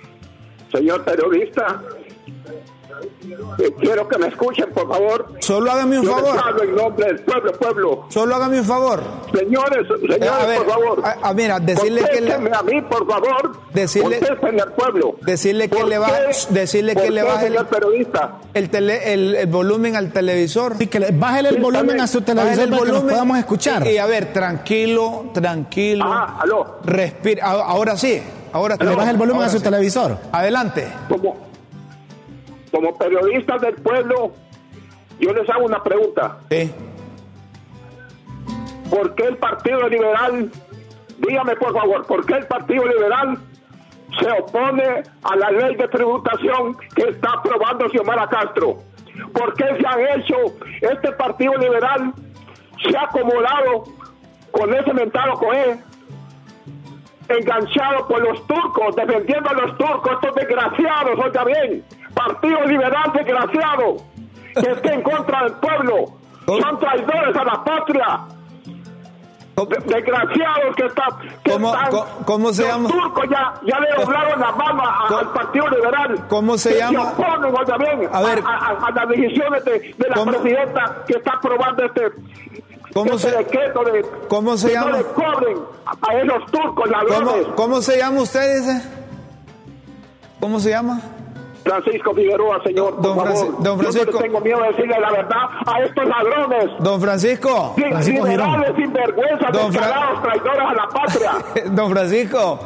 [0.74, 1.82] señor periodista,
[3.80, 5.34] quiero que me escuchen, por favor.
[5.40, 6.40] Solo hágame un favor.
[6.62, 8.06] en nombre del pueblo, pueblo.
[8.10, 9.04] Solo hágame un favor.
[9.34, 11.04] Señores, señores, por favor.
[11.24, 12.34] A, mira, decirle que le...
[12.34, 13.60] a mí, por favor.
[13.74, 14.20] Decirle...
[14.62, 15.16] al pueblo.
[15.22, 16.12] Decirle que le va...
[16.50, 17.66] Decirle que le baje el...
[17.66, 18.40] periodista?
[18.54, 20.78] El, tele, el, volumen al televisor.
[20.78, 23.88] Sí, que le, bájele el volumen a su televisor el para volumen, que podamos escuchar.
[23.88, 26.06] Y, a ver, tranquilo, tranquilo.
[26.08, 26.80] Ah, aló.
[26.84, 27.46] Respira.
[27.46, 28.22] Ahora sí.
[28.52, 30.18] Ahora Le baja el volumen a su televisor.
[30.32, 30.88] Adelante.
[31.08, 31.49] ¿Cómo?
[32.72, 34.34] Como periodistas del pueblo,
[35.20, 36.40] yo les hago una pregunta.
[38.90, 40.52] ¿Por qué el Partido Liberal,
[41.20, 43.38] dígame por favor, por qué el Partido Liberal
[44.20, 48.78] se opone a la ley de tributación que está aprobando Xiomara Castro?
[49.34, 50.36] ¿Por qué se han hecho,
[50.82, 52.14] este Partido Liberal
[52.82, 53.84] se ha acomodado
[54.52, 55.78] con ese mentado coe,
[57.28, 61.84] enganchado por los turcos, defendiendo a los turcos, estos desgraciados, oiga bien,
[62.20, 63.98] Partido Liberal desgraciado,
[64.54, 66.06] que esté en contra del pueblo.
[66.46, 68.20] Son traidores a la patria.
[69.86, 71.06] Desgraciados que, está,
[71.44, 72.26] que ¿Cómo, están.
[72.26, 72.90] ¿Cómo, se los llama?
[72.90, 74.84] turcos ya, ya le doblaron la mano
[75.18, 76.28] al Partido Liberal.
[76.30, 77.12] ¿Cómo se llama?
[77.14, 81.84] Se oponen también a, ver, a, las decisiones de, de la presidenta que está aprobando
[81.84, 82.12] este,
[82.94, 84.92] ¿Cómo este se, decreto de ¿cómo se llama?
[84.92, 86.90] no le cobren a, esos turcos.
[87.10, 88.82] ¿Cómo, ¿Cómo se llama usted, dice?
[90.40, 91.02] ¿Cómo se llama?
[91.64, 93.02] Francisco Figueroa, señor.
[93.02, 93.58] Don, Francisco.
[93.60, 94.06] don Francisco.
[94.06, 96.70] Yo no tengo miedo de decirle la verdad a estos ladrones.
[96.80, 97.74] Don Francisco.
[97.76, 101.32] Francisco liberales, sinvergüenzas, don traidores a la patria.
[101.72, 102.60] don Francisco,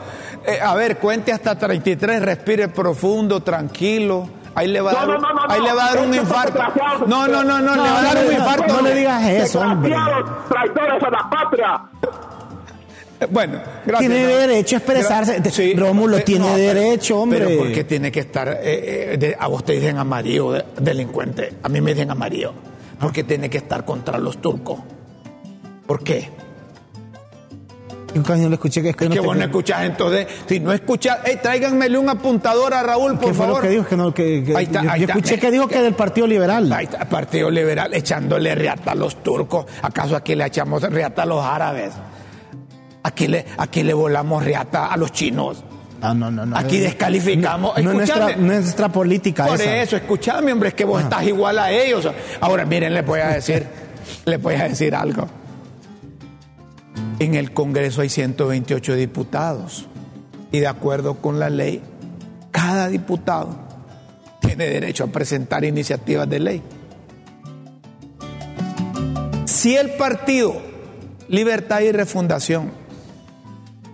[0.46, 4.28] eh, a ver, cuente hasta 33, respire profundo, tranquilo.
[4.56, 6.60] Ahí le va a dar, no, no, no, ahí le va a dar un infarto.
[7.08, 8.74] No, no, no, no, le va a dar un infarto.
[8.74, 9.96] No le digas eso, hombre.
[10.48, 11.82] traidores a la patria.
[13.30, 14.12] Bueno, gracias.
[14.12, 15.52] Tiene derecho a expresarse.
[15.52, 17.46] Sí, Rómulo eh, tiene derecho, hombre.
[17.46, 18.50] Pero porque tiene que estar.
[18.62, 21.54] Eh, eh, a vos te dicen amarillo, delincuente.
[21.64, 22.54] A mí me dicen amarillo.
[23.00, 24.80] Porque tiene que estar contra los turcos.
[25.86, 26.30] ¿Por qué?
[28.14, 28.82] Yo lo escuché.
[28.82, 30.28] Que es que, no vos no escuchás, entonces.
[30.48, 31.20] Si no escuchás.
[31.26, 33.56] Hey, tráiganmele un apuntador a Raúl, por ¿Qué fue favor.
[33.56, 33.88] lo que dijo?
[33.88, 36.28] Que no, que, que ahí está, yo, ahí yo escuché que dijo que del Partido
[36.28, 36.72] Liberal.
[36.72, 39.66] Ahí está, Partido Liberal echándole riata a los turcos.
[39.82, 41.92] ¿Acaso aquí le echamos riata a los árabes?
[43.04, 45.64] Aquí le, aquí le volamos riata a los chinos.
[46.02, 46.58] No, no, no.
[46.58, 47.78] Aquí descalificamos.
[47.82, 49.46] No, nuestra, nuestra, política.
[49.46, 51.04] Por eso, escúchame, hombre, es que vos ah.
[51.04, 52.08] estás igual a ellos.
[52.42, 53.66] Ahora, miren, les voy a decir,
[54.26, 55.28] les voy a decir algo.
[57.20, 59.88] En el Congreso hay 128 diputados.
[60.52, 61.82] Y de acuerdo con la ley,
[62.52, 63.58] cada diputado
[64.42, 66.64] tiene derecho a presentar iniciativas de ley.
[69.46, 70.62] Si el partido
[71.30, 72.83] Libertad y Refundación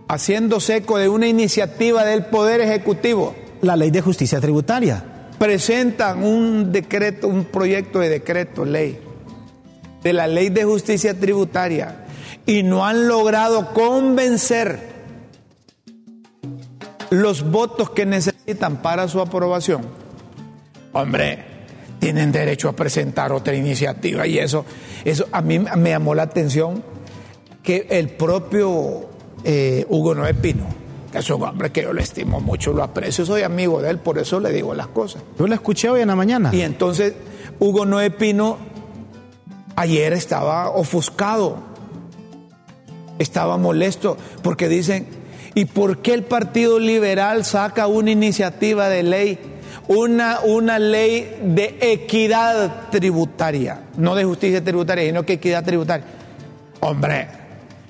[0.09, 3.35] haciéndose eco de una iniciativa del Poder Ejecutivo.
[3.61, 5.03] La ley de justicia tributaria.
[5.37, 8.99] Presentan un decreto, un proyecto de decreto, ley,
[10.03, 12.05] de la ley de justicia tributaria
[12.45, 14.79] y no han logrado convencer
[17.11, 19.83] los votos que necesitan para su aprobación.
[20.91, 21.45] Hombre,
[21.99, 24.65] tienen derecho a presentar otra iniciativa y eso,
[25.05, 26.83] eso a mí me llamó la atención
[27.61, 29.08] que el propio
[29.43, 30.65] eh, Hugo Noé Pino,
[31.11, 33.97] que es un hombre que yo le estimo mucho, lo aprecio, soy amigo de él,
[33.99, 35.23] por eso le digo las cosas.
[35.37, 36.49] Yo lo escuché hoy en la mañana.
[36.53, 37.13] Y entonces
[37.59, 38.57] Hugo Noé Pino
[39.75, 41.57] ayer estaba ofuscado,
[43.17, 45.07] estaba molesto, porque dicen,
[45.55, 49.39] ¿y por qué el Partido Liberal saca una iniciativa de ley?
[49.87, 56.05] Una, una ley de equidad tributaria, no de justicia tributaria, sino que equidad tributaria.
[56.81, 57.27] Hombre,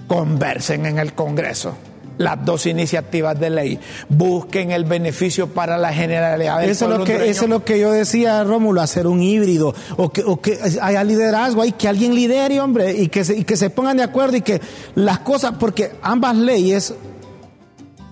[0.09, 1.77] conversen en el Congreso.
[2.17, 7.05] Las dos iniciativas de ley, busquen el beneficio para la generalidad del eso es lo
[7.05, 10.59] que Eso es lo que yo decía, Rómulo, hacer un híbrido, o que, o que
[10.81, 14.03] haya liderazgo, hay que alguien lidere, hombre, y que, se, y que se pongan de
[14.03, 14.59] acuerdo y que
[14.95, 16.93] las cosas, porque ambas leyes,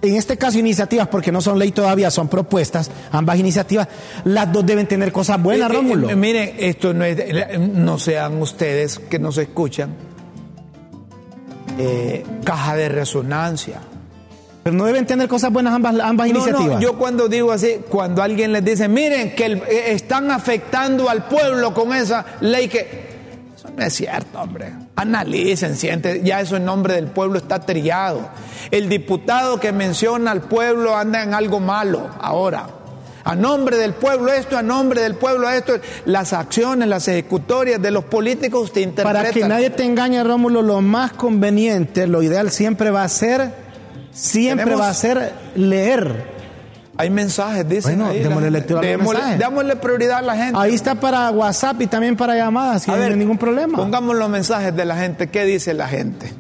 [0.02, 3.90] en este caso iniciativas, porque no son ley todavía, son propuestas, ambas iniciativas,
[4.24, 6.16] las dos deben tener cosas buenas, Rómulo.
[6.16, 10.07] miren, esto no es, no sean ustedes que nos escuchan
[11.78, 13.80] eh, caja de resonancia.
[14.64, 16.82] Pero no deben tener cosas buenas ambas, ambas iniciativas.
[16.82, 21.74] yo cuando digo así, cuando alguien les dice, miren que eh, están afectando al pueblo
[21.74, 23.08] con esa ley que...
[23.56, 24.74] Eso no es cierto, hombre.
[24.96, 28.30] Analicen, sienten, ya eso en nombre del pueblo está trillado.
[28.70, 32.68] El diputado que menciona al pueblo anda en algo malo ahora.
[33.28, 35.74] A nombre del pueblo esto, a nombre del pueblo esto,
[36.06, 39.20] las acciones, las ejecutorias de los políticos usted interpreta.
[39.20, 43.52] Para que nadie te engañe, Rómulo, lo más conveniente, lo ideal siempre va a ser,
[44.12, 46.38] siempre va a ser leer
[46.98, 48.00] hay mensajes, dicen.
[48.00, 50.60] Bueno, démosle lectura démosle, prioridad a la gente.
[50.60, 53.78] Ahí está para WhatsApp y también para llamadas, no hay ningún problema.
[53.78, 55.28] Pongamos los mensajes de la gente.
[55.28, 56.34] ¿Qué dice la gente?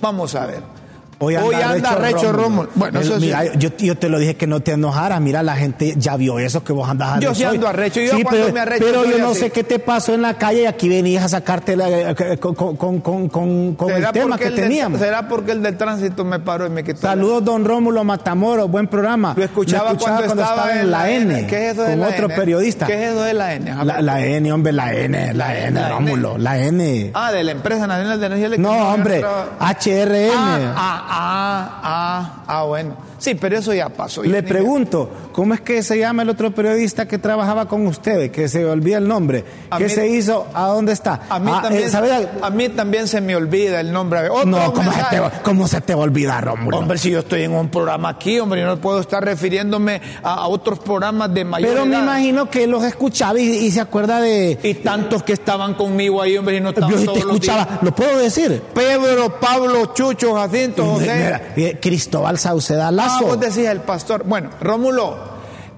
[0.00, 0.79] Vamos a ver.
[1.22, 2.70] Hoy anda, recho, Rómulo.
[2.74, 5.20] Bueno, eso mira, yo, yo, te lo dije que no te enojaras.
[5.20, 8.00] Mira, la gente ya vio eso que vos andas a Yo sí ando arrecho.
[8.00, 10.62] Yo sí, pero, me arrecho, pero yo no sé qué te pasó en la calle
[10.62, 14.98] y aquí venías a sacarte la, eh, con, con, con, con el tema que teníamos.
[14.98, 17.02] ¿Será porque el del tránsito me paró y me quitó?
[17.02, 18.70] Saludos, don Rómulo Matamoros.
[18.70, 19.34] Buen programa.
[19.36, 21.46] Lo escuchaba, cuando, estaba, en la N.
[21.46, 22.86] ¿Qué es eso de con otro periodista.
[22.86, 23.84] ¿Qué es eso de la N?
[23.84, 25.34] La, la, N, hombre, la N.
[25.34, 26.38] La, N, Rómulo.
[26.38, 27.10] La N.
[27.12, 28.74] Ah, de la Empresa Nacional de Energía Eléctrica.
[28.74, 29.20] No, hombre.
[29.20, 30.30] HRN.
[30.74, 31.80] ah, ah.
[31.82, 32.96] ah Ah, bueno.
[33.18, 34.24] Sí, pero eso ya pasó.
[34.24, 38.32] Le pregunto, ¿cómo es que se llama el otro periodista que trabajaba con ustedes?
[38.32, 39.44] Que se olvida el nombre.
[39.76, 40.48] ¿Qué se hizo?
[40.52, 41.20] ¿A dónde está?
[41.28, 44.22] A mí, ah, también, eh, a mí también se me olvida el nombre.
[44.46, 46.78] no, ¿cómo se, te, ¿cómo se, te, va a olvidar, Rómulo?
[46.78, 50.48] Hombre, si yo estoy en un programa aquí, hombre, yo no puedo estar refiriéndome a,
[50.48, 54.58] otros programas de mayor Pero me imagino que los escuchaba y, se acuerda de...
[54.62, 58.18] Y tantos que estaban conmigo ahí, hombre, y no estaban Yo te escuchaba, ¿lo puedo
[58.18, 58.62] decir?
[58.74, 63.24] Pedro, Pablo, Chucho, Jacinto, Eh, Cristóbal Sauceda Lazo.
[63.26, 64.24] Ah, vos decís el pastor.
[64.24, 65.16] Bueno, Rómulo,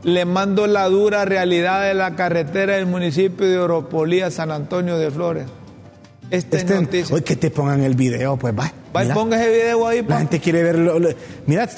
[0.02, 5.10] le mando la dura realidad de la carretera del municipio de Oropolía, San Antonio de
[5.10, 5.46] Flores.
[6.30, 7.14] Este, este noticia.
[7.14, 8.72] Hoy que te pongan el video, pues va.
[8.94, 10.02] Va, ponga ese video ahí.
[10.06, 10.98] La gente quiere verlo.
[11.46, 11.68] mira,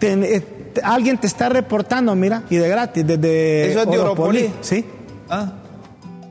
[0.00, 0.42] eh,
[0.82, 3.70] alguien te está reportando, mira, y de gratis, desde.
[3.70, 4.52] Eso es de Oropolí.
[4.60, 4.84] Sí.
[5.30, 5.52] Ah,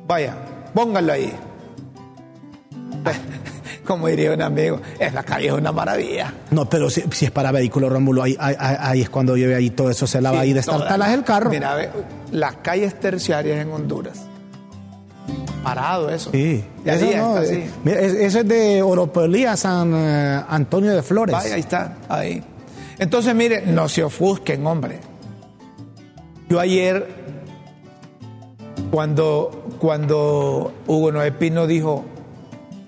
[0.07, 0.35] vaya,
[0.73, 1.33] póngalo ahí
[3.85, 6.33] como diría un amigo, es la calle es una maravilla.
[6.51, 10.07] No, pero si, es para vehículos, Rómulo, ahí, ahí, es cuando lleve ahí todo eso,
[10.07, 11.49] se lava ahí de talas el carro.
[11.49, 11.91] Mira,
[12.31, 14.25] las calles terciarias en Honduras.
[15.63, 16.31] Parado eso.
[16.31, 16.63] Sí.
[16.85, 17.05] Eso,
[17.41, 21.35] eh, eso, es de Oropelía, San eh, Antonio de Flores.
[21.35, 22.43] ahí está, ahí.
[22.97, 24.99] Entonces, mire, no se ofusquen, hombre.
[26.49, 27.07] Yo ayer,
[28.91, 32.05] cuando, cuando Hugo Noé Pino dijo,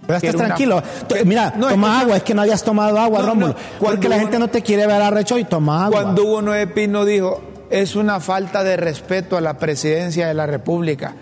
[0.06, 0.82] pero estás tranquilo.
[1.26, 3.56] Mira, toma agua, es que no hayas tomado agua, Rómulo.
[3.80, 6.04] porque la gente no te quiere ver arrecho y toma agua.
[6.04, 10.46] Cuando Hugo Noé Pino dijo, es una falta de respeto a la presidencia de la
[10.46, 11.16] República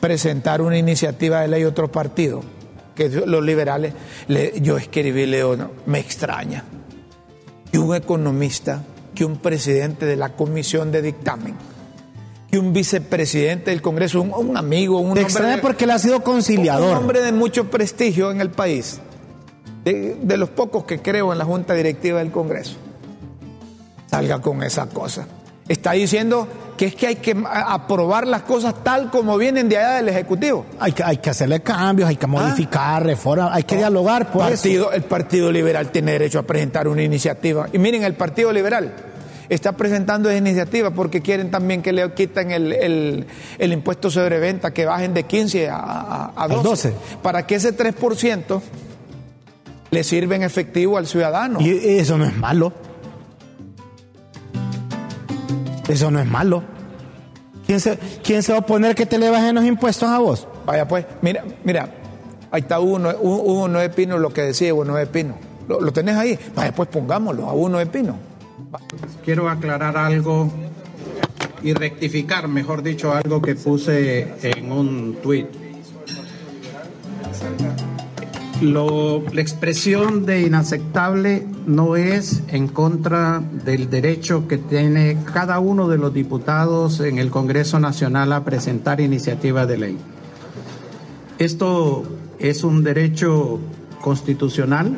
[0.00, 2.42] presentar una iniciativa de ley a otro partido,
[2.94, 3.94] que los liberales,
[4.60, 6.64] yo escribí, León, me extraña
[7.72, 8.82] que un economista,
[9.14, 11.54] que un presidente de la comisión de dictamen,
[12.58, 15.58] un vicepresidente del Congreso, un, amigo, un hombre.
[15.60, 16.90] porque él ha sido conciliador.
[16.90, 19.00] Un hombre de mucho prestigio en el país.
[19.84, 22.76] De, los pocos que creo en la Junta Directiva del Congreso.
[24.06, 25.26] Salga con esa cosa.
[25.68, 29.96] Está diciendo que es que hay que aprobar las cosas tal como vienen de allá
[29.96, 30.66] del Ejecutivo.
[30.78, 33.06] Hay que, hay que hacerle cambios, hay que modificar, ah.
[33.06, 34.30] reformas, hay que dialogar.
[34.30, 37.68] Por partido, El Partido Liberal tiene derecho a presentar una iniciativa.
[37.72, 38.92] Y miren, el Partido Liberal
[39.48, 43.26] está presentando esa iniciativa porque quieren también que le quiten el,
[43.58, 48.60] impuesto sobre venta, que bajen de 15 a, 12, para que ese 3%
[49.90, 51.60] le sirva en efectivo al ciudadano.
[51.60, 52.72] Y eso no es malo.
[55.88, 56.62] Eso no es malo.
[57.66, 60.46] ¿Quién se, quién se va a oponer que te le bajen los impuestos a vos?
[60.66, 61.88] Vaya pues, mira, mira,
[62.50, 65.36] ahí está uno, uno de Pino, lo que decía uno de Pino.
[65.68, 66.38] ¿Lo, ¿Lo, tenés ahí?
[66.54, 68.18] Vaya pues pongámoslo a uno de Pino.
[69.24, 70.52] Quiero aclarar algo
[71.62, 75.46] y rectificar, mejor dicho, algo que puse en un tuit.
[78.60, 85.98] la expresión de inaceptable no es en contra del derecho que tiene cada uno de
[85.98, 89.98] los diputados en el Congreso Nacional a presentar iniciativas de ley.
[91.38, 92.04] Esto
[92.38, 93.58] es un derecho
[94.00, 94.96] constitucional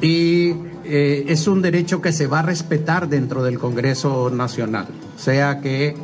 [0.00, 0.54] y
[0.88, 5.60] eh, es un derecho que se va a respetar dentro del Congreso Nacional, o sea
[5.60, 5.94] que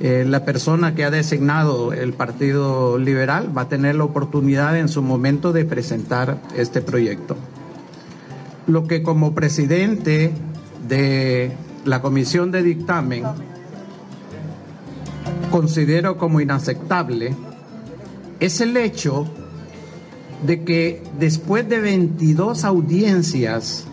[0.00, 4.88] eh, la persona que ha designado el Partido Liberal va a tener la oportunidad en
[4.88, 7.36] su momento de presentar este proyecto.
[8.66, 10.32] Lo que como presidente
[10.88, 11.52] de
[11.84, 13.24] la Comisión de Dictamen
[15.50, 17.34] considero como inaceptable
[18.38, 19.26] es el hecho
[20.46, 23.86] de que después de 22 audiencias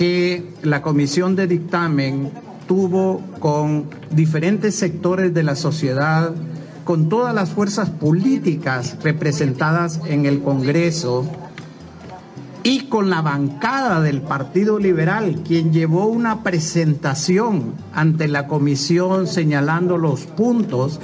[0.00, 2.30] que la comisión de dictamen
[2.66, 6.32] tuvo con diferentes sectores de la sociedad,
[6.84, 11.30] con todas las fuerzas políticas representadas en el Congreso
[12.62, 19.98] y con la bancada del Partido Liberal, quien llevó una presentación ante la comisión señalando
[19.98, 20.98] los puntos.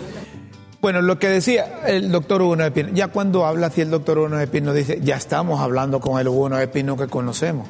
[0.80, 4.36] Bueno, lo que decía el doctor Hugo de ya cuando habla así el doctor Hugo
[4.36, 7.68] de Pino dice, ya estamos hablando con el Hugo de Pino que conocemos.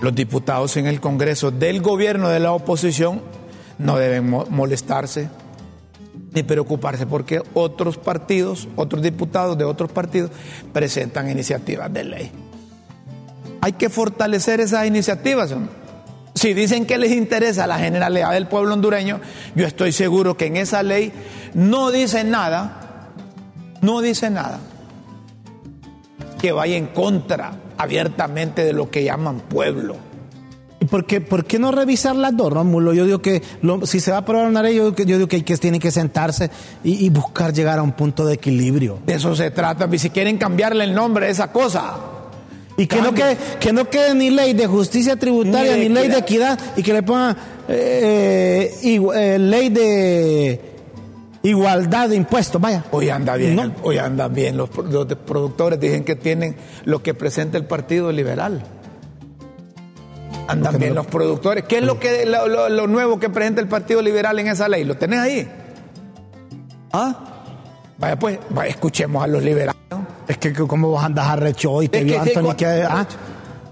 [0.00, 3.22] Los diputados en el Congreso del gobierno de la oposición
[3.78, 5.28] no deben molestarse
[6.32, 10.30] ni preocuparse porque otros partidos, otros diputados de otros partidos
[10.72, 12.30] presentan iniciativas de ley.
[13.62, 15.54] Hay que fortalecer esas iniciativas.
[16.34, 19.20] Si dicen que les interesa la generalidad del pueblo hondureño,
[19.54, 21.10] yo estoy seguro que en esa ley
[21.54, 23.08] no dice nada,
[23.80, 24.60] no dice nada
[26.38, 29.96] que vaya en contra abiertamente de lo que llaman pueblo.
[30.90, 32.92] ¿Por qué, ¿Por qué no revisar las dos, Rómulo?
[32.94, 33.42] Yo digo que
[33.84, 36.50] si se va a aprobar una ley, yo, digo que, que tienen que sentarse
[36.84, 38.98] y, buscar llegar a un punto de equilibrio.
[39.04, 39.88] De eso se trata.
[39.90, 41.94] Y si quieren cambiarle el nombre a esa cosa.
[42.76, 46.18] Y que no, quede, que no quede ni ley de justicia tributaria, ni, ley de
[46.18, 47.34] equidad, y que le pongan
[47.68, 50.75] eh, eh, ley de
[51.48, 52.84] igualdad de impuestos, vaya.
[52.90, 54.56] Hoy anda bien, hoy anda bien.
[54.56, 58.62] Los, los productores dicen que tienen lo que presenta el Partido Liberal.
[60.48, 61.64] Andan bien los productores.
[61.64, 64.84] ¿Qué es lo, que, lo, nuevo que presenta el Partido Liberal en esa ley?
[64.84, 65.48] ¿Lo tenés ahí?
[66.92, 67.14] ¿Ah?
[67.98, 69.74] Vaya pues, escuchemos a los liberales.
[70.28, 72.66] Es que como vos andas arrecho hoy, te vio Anthony que...
[72.66, 73.06] ¿ah?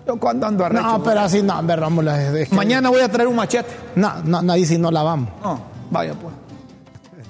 [0.06, 0.82] Yo cuando ando arrecho.
[0.82, 2.12] No, pero así no, hombre, Rómulo.
[2.50, 3.70] Mañana voy a traer un machete.
[3.96, 5.30] No, no, nadie si no la vamos.
[5.42, 5.60] No,
[5.90, 6.43] vaya pues.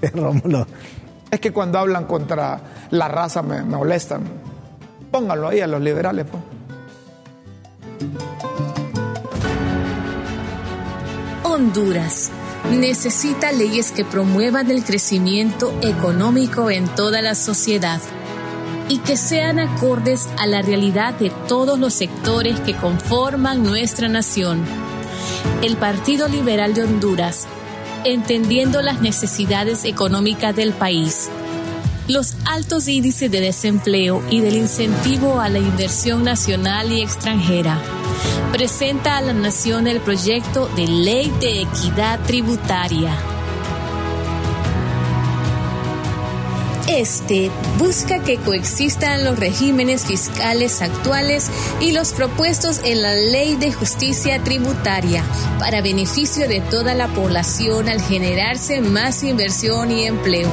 [0.14, 0.66] Rómulo.
[1.30, 4.22] Es que cuando hablan contra la raza me, me molestan.
[5.10, 6.42] Pónganlo ahí a los liberales, pues.
[11.42, 12.30] Honduras
[12.70, 18.00] necesita leyes que promuevan el crecimiento económico en toda la sociedad
[18.88, 24.62] y que sean acordes a la realidad de todos los sectores que conforman nuestra nación.
[25.62, 27.46] El Partido Liberal de Honduras,
[28.04, 31.30] entendiendo las necesidades económicas del país,
[32.06, 37.80] los altos índices de desempleo y del incentivo a la inversión nacional y extranjera,
[38.52, 43.33] presenta a la Nación el proyecto de Ley de Equidad Tributaria.
[46.88, 53.72] Este busca que coexistan los regímenes fiscales actuales y los propuestos en la Ley de
[53.72, 55.24] Justicia Tributaria
[55.58, 60.50] para beneficio de toda la población al generarse más inversión y empleo,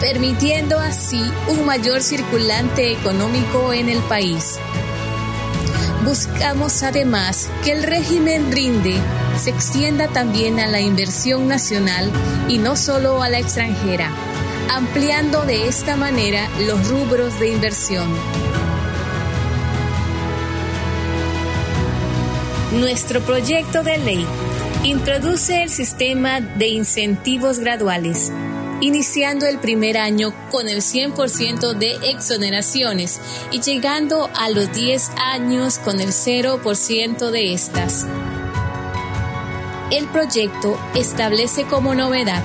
[0.00, 4.58] permitiendo así un mayor circulante económico en el país.
[6.04, 8.96] Buscamos además que el régimen rinde
[9.40, 12.10] se extienda también a la inversión nacional
[12.48, 14.10] y no solo a la extranjera,
[14.70, 18.08] ampliando de esta manera los rubros de inversión.
[22.72, 24.26] Nuestro proyecto de ley
[24.82, 28.32] introduce el sistema de incentivos graduales
[28.80, 35.78] iniciando el primer año con el 100% de exoneraciones y llegando a los 10 años
[35.78, 38.06] con el 0% de estas.
[39.90, 42.42] El proyecto establece como novedad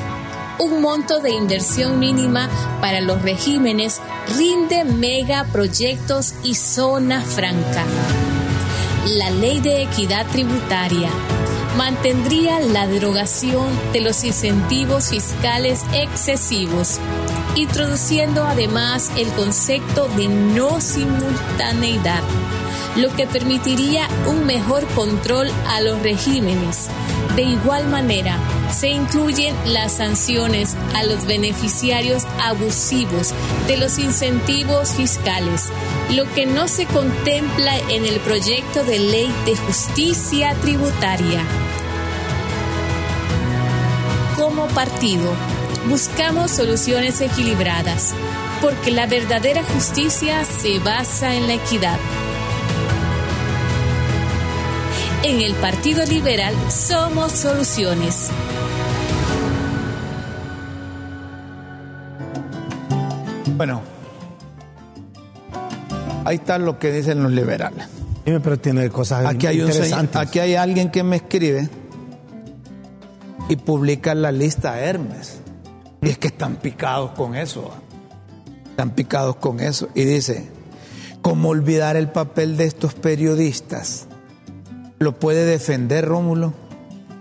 [0.59, 2.49] un monto de inversión mínima
[2.81, 4.01] para los regímenes
[4.37, 7.85] rinde megaproyectos y zona franca.
[9.17, 11.09] La ley de equidad tributaria
[11.77, 16.99] mantendría la derogación de los incentivos fiscales excesivos,
[17.55, 22.21] introduciendo además el concepto de no simultaneidad,
[22.97, 26.89] lo que permitiría un mejor control a los regímenes.
[27.37, 28.37] De igual manera,
[28.71, 33.33] se incluyen las sanciones a los beneficiarios abusivos
[33.67, 35.69] de los incentivos fiscales,
[36.11, 41.43] lo que no se contempla en el proyecto de ley de justicia tributaria.
[44.35, 45.33] Como partido,
[45.87, 48.13] buscamos soluciones equilibradas,
[48.61, 51.99] porque la verdadera justicia se basa en la equidad.
[55.23, 58.29] En el Partido Liberal somos soluciones.
[63.59, 63.81] Bueno,
[66.23, 67.89] ahí está lo que dicen los liberales.
[68.23, 70.15] Pero tiene cosas aquí hay interesantes.
[70.15, 71.67] aquí hay alguien que me escribe
[73.49, 75.41] y publica la lista Hermes.
[76.01, 77.73] Y es que están picados con eso.
[78.69, 79.89] Están picados con eso.
[79.93, 80.49] Y dice,
[81.21, 84.07] ¿cómo olvidar el papel de estos periodistas?
[84.99, 86.53] ¿Lo puede defender Rómulo?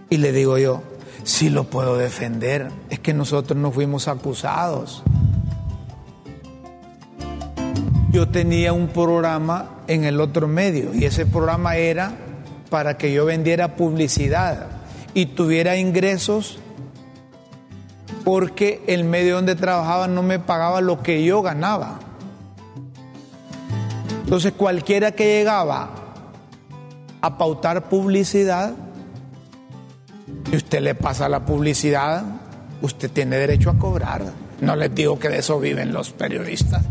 [0.08, 0.84] Y le digo yo,
[1.28, 2.70] Sí lo puedo defender.
[2.88, 5.02] Es que nosotros no fuimos acusados.
[8.10, 12.12] Yo tenía un programa en el otro medio y ese programa era
[12.70, 14.66] para que yo vendiera publicidad
[15.14, 16.58] y tuviera ingresos
[18.24, 21.98] porque el medio donde trabajaba no me pagaba lo que yo ganaba.
[24.24, 25.90] Entonces cualquiera que llegaba
[27.20, 28.74] a pautar publicidad,
[30.52, 32.24] y usted le pasa la publicidad,
[32.82, 34.22] usted tiene derecho a cobrar.
[34.60, 36.82] No les digo que de eso viven los periodistas,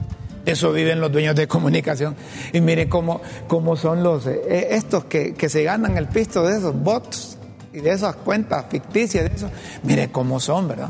[0.47, 2.15] eso viven los dueños de comunicación.
[2.53, 6.57] Y mire cómo, cómo son los eh, estos que, que, se ganan el pisto de
[6.57, 7.37] esos bots
[7.73, 9.51] y de esas cuentas ficticias, de eso.
[9.83, 10.89] Mire cómo son, ¿verdad?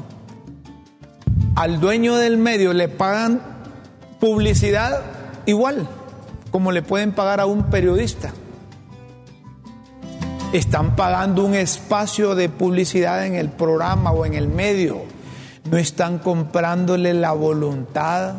[1.56, 3.42] Al dueño del medio le pagan
[4.20, 5.02] publicidad
[5.46, 5.88] igual
[6.52, 8.32] como le pueden pagar a un periodista
[10.54, 15.04] están pagando un espacio de publicidad en el programa o en el medio.
[15.70, 18.36] No están comprándole la voluntad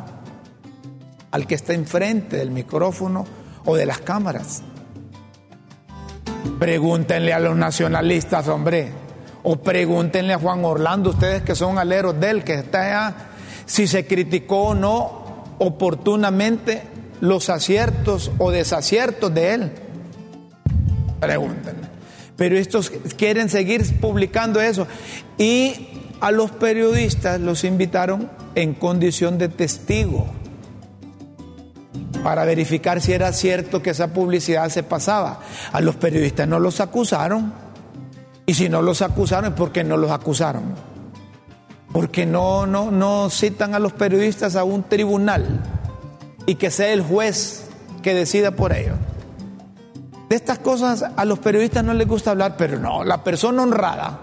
[1.30, 3.26] al que está enfrente del micrófono
[3.64, 4.62] o de las cámaras.
[6.58, 8.92] Pregúntenle a los nacionalistas, hombre,
[9.42, 13.16] o pregúntenle a Juan Orlando, ustedes que son aleros de él, que está allá,
[13.66, 16.82] si se criticó o no oportunamente
[17.20, 19.72] los aciertos o desaciertos de él.
[21.20, 21.88] Pregúntenle
[22.38, 24.86] pero estos quieren seguir publicando eso.
[25.36, 25.88] Y
[26.20, 30.32] a los periodistas los invitaron en condición de testigo
[32.18, 35.40] para verificar si era cierto que esa publicidad se pasaba.
[35.72, 37.52] A los periodistas no los acusaron.
[38.46, 40.74] Y si no los acusaron, ¿por qué no los acusaron?
[41.92, 45.62] Porque no, no, no citan a los periodistas a un tribunal
[46.46, 47.66] y que sea el juez
[48.02, 48.96] que decida por ellos.
[50.28, 54.20] De estas cosas a los periodistas no les gusta hablar, pero no, la persona honrada,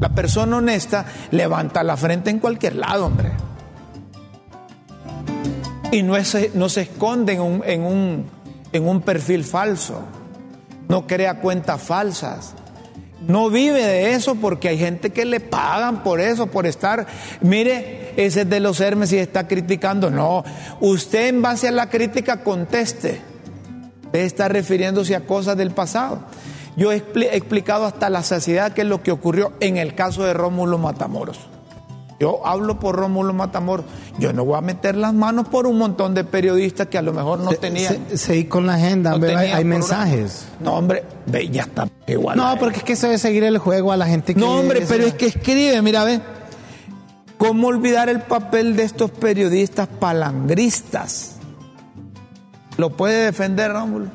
[0.00, 3.32] la persona honesta, levanta la frente en cualquier lado, hombre.
[5.90, 6.14] Y no,
[6.54, 8.26] no se esconde en un, en, un,
[8.72, 10.02] en un perfil falso,
[10.88, 12.54] no crea cuentas falsas.
[13.26, 17.06] No vive de eso porque hay gente que le pagan por eso, por estar,
[17.40, 20.10] mire, ese es de los Hermes y está criticando.
[20.10, 20.44] No,
[20.80, 23.20] usted en base a la crítica conteste
[24.12, 26.20] está refiriéndose a cosas del pasado.
[26.76, 30.32] Yo he explicado hasta la saciedad qué es lo que ocurrió en el caso de
[30.32, 31.38] Rómulo Matamoros.
[32.20, 33.86] Yo hablo por Rómulo Matamoros.
[34.18, 37.12] Yo no voy a meter las manos por un montón de periodistas que a lo
[37.12, 38.06] mejor no tenían.
[38.14, 40.48] Seguí con la agenda, hay, mensajes.
[40.58, 42.36] No, hombre, ve, ya está igual.
[42.36, 44.40] No, porque es que se debe seguir el juego a la gente que.
[44.40, 46.20] No, hombre, pero es que escribe, mira, ve.
[47.36, 51.36] ¿Cómo olvidar el papel de estos periodistas palangristas?
[52.76, 54.06] ¿Lo puede defender Rómulo?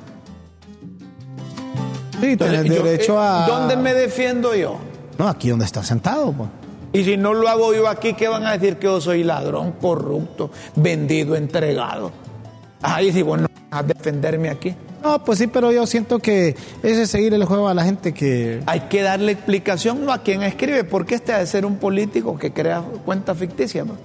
[2.20, 3.46] Sí, tienes derecho eh, a.
[3.48, 4.78] ¿Dónde me defiendo yo?
[5.18, 6.50] No, aquí donde está sentado, pues.
[6.94, 8.78] Y si no lo hago yo aquí, ¿qué van a decir?
[8.78, 12.12] Que yo soy ladrón, corrupto, vendido, entregado.
[12.84, 14.76] Ahí si vos no vas a defenderme aquí.
[15.04, 18.14] No, pues sí, pero yo siento que ese es seguir el juego a la gente
[18.14, 18.62] que...
[18.68, 22.38] Hay que darle explicación, no a quien escribe, porque este ha de ser un político
[22.38, 23.84] que crea cuenta ficticia.
[23.84, 23.98] ¿no?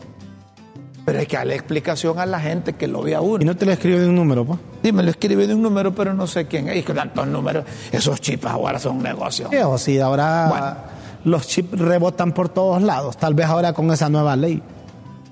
[1.04, 3.42] Pero hay que darle explicación a la gente que lo ve a uno.
[3.42, 4.58] ¿Y no te lo escribe de un número, pues?
[4.82, 6.76] Sí, me lo escribe de un número, pero no sé quién es.
[6.76, 9.48] Y tantos números, esos chips ahora son un negocio.
[9.50, 13.16] Sí, o sí, ahora los chips rebotan por todos lados.
[13.16, 14.62] Tal vez ahora con esa nueva ley.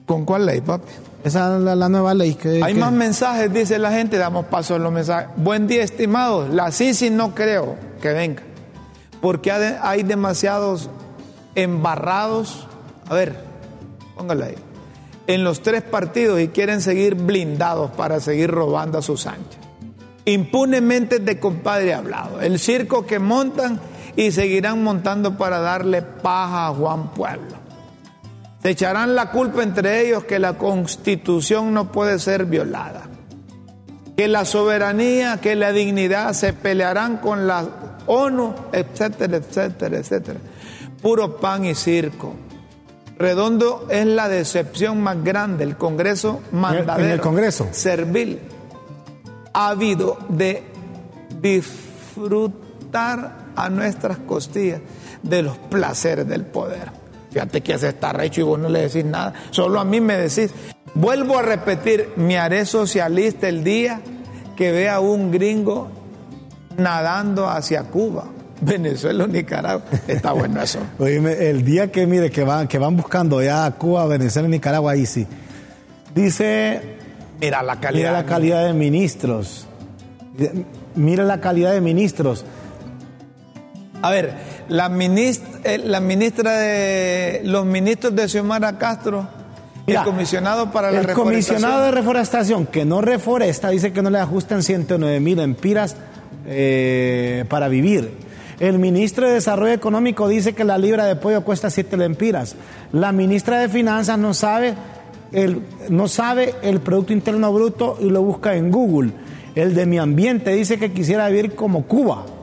[0.06, 0.90] ¿Con cuál ley, papi?
[1.24, 2.34] Esa es la, nueva ley.
[2.34, 5.30] Que, hay más mensajes, dice la gente, damos paso a los mensajes.
[5.36, 6.50] Buen día, estimados.
[6.50, 8.42] La Sisi no creo que venga.
[9.20, 10.88] Porque hay demasiados
[11.54, 12.68] embarrados.
[13.08, 13.36] A ver,
[14.16, 14.56] póngala ahí
[15.26, 19.60] en los tres partidos y quieren seguir blindados para seguir robando a sus anchas.
[20.24, 22.40] Impunemente de compadre hablado.
[22.40, 23.80] El circo que montan
[24.16, 27.56] y seguirán montando para darle paja a Juan Pueblo.
[28.62, 33.04] Se echarán la culpa entre ellos que la constitución no puede ser violada.
[34.16, 37.66] Que la soberanía, que la dignidad se pelearán con la
[38.06, 40.40] ONU, etcétera, etcétera, etcétera.
[41.02, 42.34] Puro pan y circo.
[43.18, 45.64] Redondo es la decepción más grande.
[45.64, 47.04] El Congreso mandadero.
[47.04, 47.68] En el Congreso.
[47.70, 48.40] Servil.
[49.52, 50.62] Ha habido de
[51.40, 54.80] disfrutar a nuestras costillas
[55.22, 56.90] de los placeres del poder.
[57.30, 59.34] Fíjate que se está recho y vos no le decís nada.
[59.50, 60.50] Solo a mí me decís.
[60.94, 64.00] Vuelvo a repetir, me haré socialista el día
[64.56, 65.90] que vea a un gringo
[66.78, 68.24] nadando hacia Cuba
[68.60, 69.84] Venezuela Nicaragua.
[70.06, 70.78] Está bueno eso.
[70.98, 74.92] Oíme, el día que mire que van, que van buscando ya Cuba, Venezuela y Nicaragua,
[74.92, 75.26] ahí sí.
[76.14, 76.96] Dice.
[77.40, 78.10] Mira la calidad.
[78.10, 79.66] Mira la calidad de ministros.
[80.94, 82.44] Mira la calidad de ministros.
[84.06, 84.34] A ver,
[84.68, 89.26] la ministra, eh, la ministra de los ministros de Xiomara Castro,
[89.84, 94.20] el comisionado para la el comisionado de reforestación que no reforesta dice que no le
[94.20, 95.96] ajustan 109 mil empiras
[96.46, 98.12] eh, para vivir.
[98.60, 102.54] El ministro de Desarrollo Económico dice que la libra de pollo cuesta 7 lempiras.
[102.92, 104.74] La ministra de Finanzas no sabe
[105.32, 109.10] el, no sabe el Producto Interno Bruto y lo busca en Google.
[109.56, 112.35] El de mi ambiente dice que quisiera vivir como Cuba.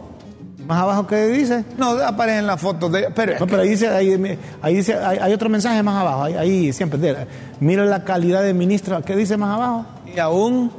[0.67, 1.65] Más abajo, ¿qué dice?
[1.77, 2.89] No, aparece en la foto.
[2.89, 4.17] De, pero, no, pero ahí dice, ahí,
[4.73, 6.23] dice hay, otro mensaje más abajo.
[6.23, 7.27] Ahí, siempre.
[7.59, 9.01] mira la calidad de ministro.
[9.03, 9.85] ¿Qué dice más abajo?
[10.15, 10.71] Y aún.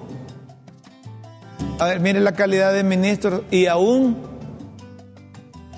[1.78, 3.44] A ver, mire la calidad de ministro.
[3.50, 4.16] Y aún.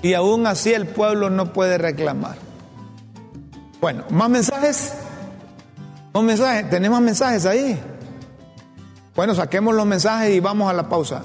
[0.01, 2.37] Y aún así el pueblo no puede reclamar.
[3.81, 4.93] Bueno, ¿más mensajes?
[6.13, 6.69] ¿Más mensajes?
[6.69, 7.79] ¿Tenemos mensajes ahí?
[9.15, 11.23] Bueno, saquemos los mensajes y vamos a la pausa.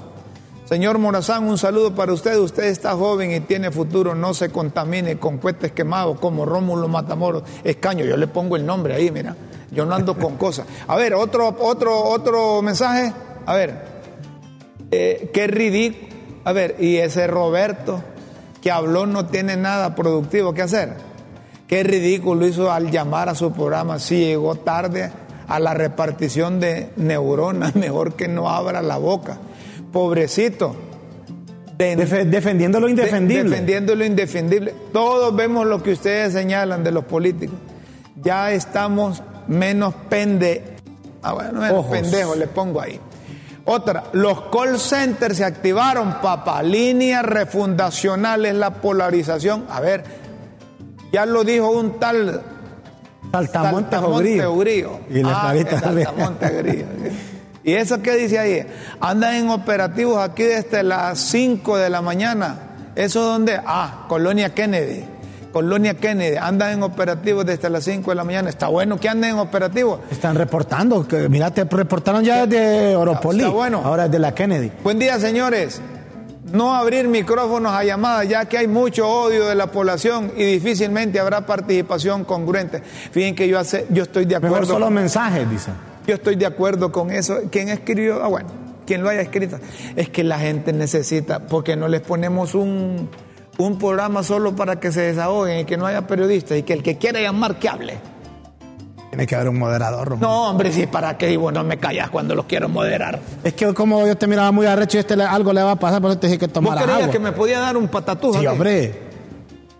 [0.73, 2.35] Señor Morazán, un saludo para usted.
[2.39, 4.15] Usted está joven y tiene futuro.
[4.15, 8.05] No se contamine con cohetes quemados como Rómulo Matamoros Escaño.
[8.05, 9.35] Yo le pongo el nombre ahí, mira.
[9.69, 10.65] Yo no ando con cosas.
[10.87, 13.13] A ver, otro, otro, otro mensaje.
[13.45, 13.85] A ver,
[14.89, 16.07] eh, qué ridículo.
[16.43, 18.01] A ver, y ese Roberto
[18.59, 20.95] que habló no tiene nada productivo que hacer.
[21.67, 23.99] Qué ridículo hizo al llamar a su programa.
[23.99, 25.11] Si llegó tarde
[25.47, 29.37] a la repartición de neuronas, mejor que no abra la boca
[29.93, 30.75] pobrecito.
[31.77, 33.49] defendiendo lo indefendible.
[33.49, 34.73] defendiendo lo indefendible.
[34.91, 37.55] Todos vemos lo que ustedes señalan de los políticos.
[38.21, 40.63] Ya estamos menos pende.
[41.21, 42.99] Ah, bueno, menos pendejo, le pongo ahí.
[43.65, 46.61] Otra, los call centers se activaron, papá.
[46.63, 49.65] Línea refundacional es la polarización.
[49.69, 50.03] A ver,
[51.13, 52.41] ya lo dijo un tal
[53.31, 56.85] Saltamonte, Saltamonte Y la ah, Saltamonte
[57.63, 58.65] ¿Y eso qué dice ahí?
[58.99, 62.57] Andan en operativos aquí desde las 5 de la mañana.
[62.95, 63.59] ¿Eso dónde?
[63.65, 65.05] Ah, Colonia Kennedy.
[65.53, 68.49] Colonia Kennedy, andan en operativos desde las 5 de la mañana.
[68.49, 69.99] Está bueno que anden en operativos.
[70.09, 73.41] Están reportando, que, mira, te reportaron ya de Oropoli.
[73.41, 73.81] Está bueno.
[73.85, 74.71] Ahora es de la Kennedy.
[74.83, 75.79] Buen día, señores.
[76.51, 81.19] No abrir micrófonos a llamadas, ya que hay mucho odio de la población y difícilmente
[81.19, 82.81] habrá participación congruente.
[83.11, 84.55] Fíjense que yo, hace, yo estoy de acuerdo.
[84.55, 85.92] Mejor solo mensajes, dicen.
[86.07, 87.39] Yo estoy de acuerdo con eso.
[87.49, 88.23] ¿Quién escribió?
[88.23, 88.49] Ah, bueno,
[88.85, 89.57] quien lo haya escrito.
[89.95, 93.09] Es que la gente necesita, porque no les ponemos un,
[93.79, 96.97] programa solo para que se desahoguen y que no haya periodistas y que el que
[96.97, 97.97] quiera llamar que hable.
[99.09, 100.17] Tiene que haber un moderador.
[100.17, 101.31] No, hombre, sí, ¿para qué?
[101.31, 103.19] Y bueno, me callas cuando los quiero moderar.
[103.43, 106.01] Es que como yo te miraba muy arrecho y este algo le va a pasar,
[106.01, 108.33] por eso te dije que tomara ¿Vos creías que me podía dar un patatú?
[108.33, 109.03] Sí, hombre.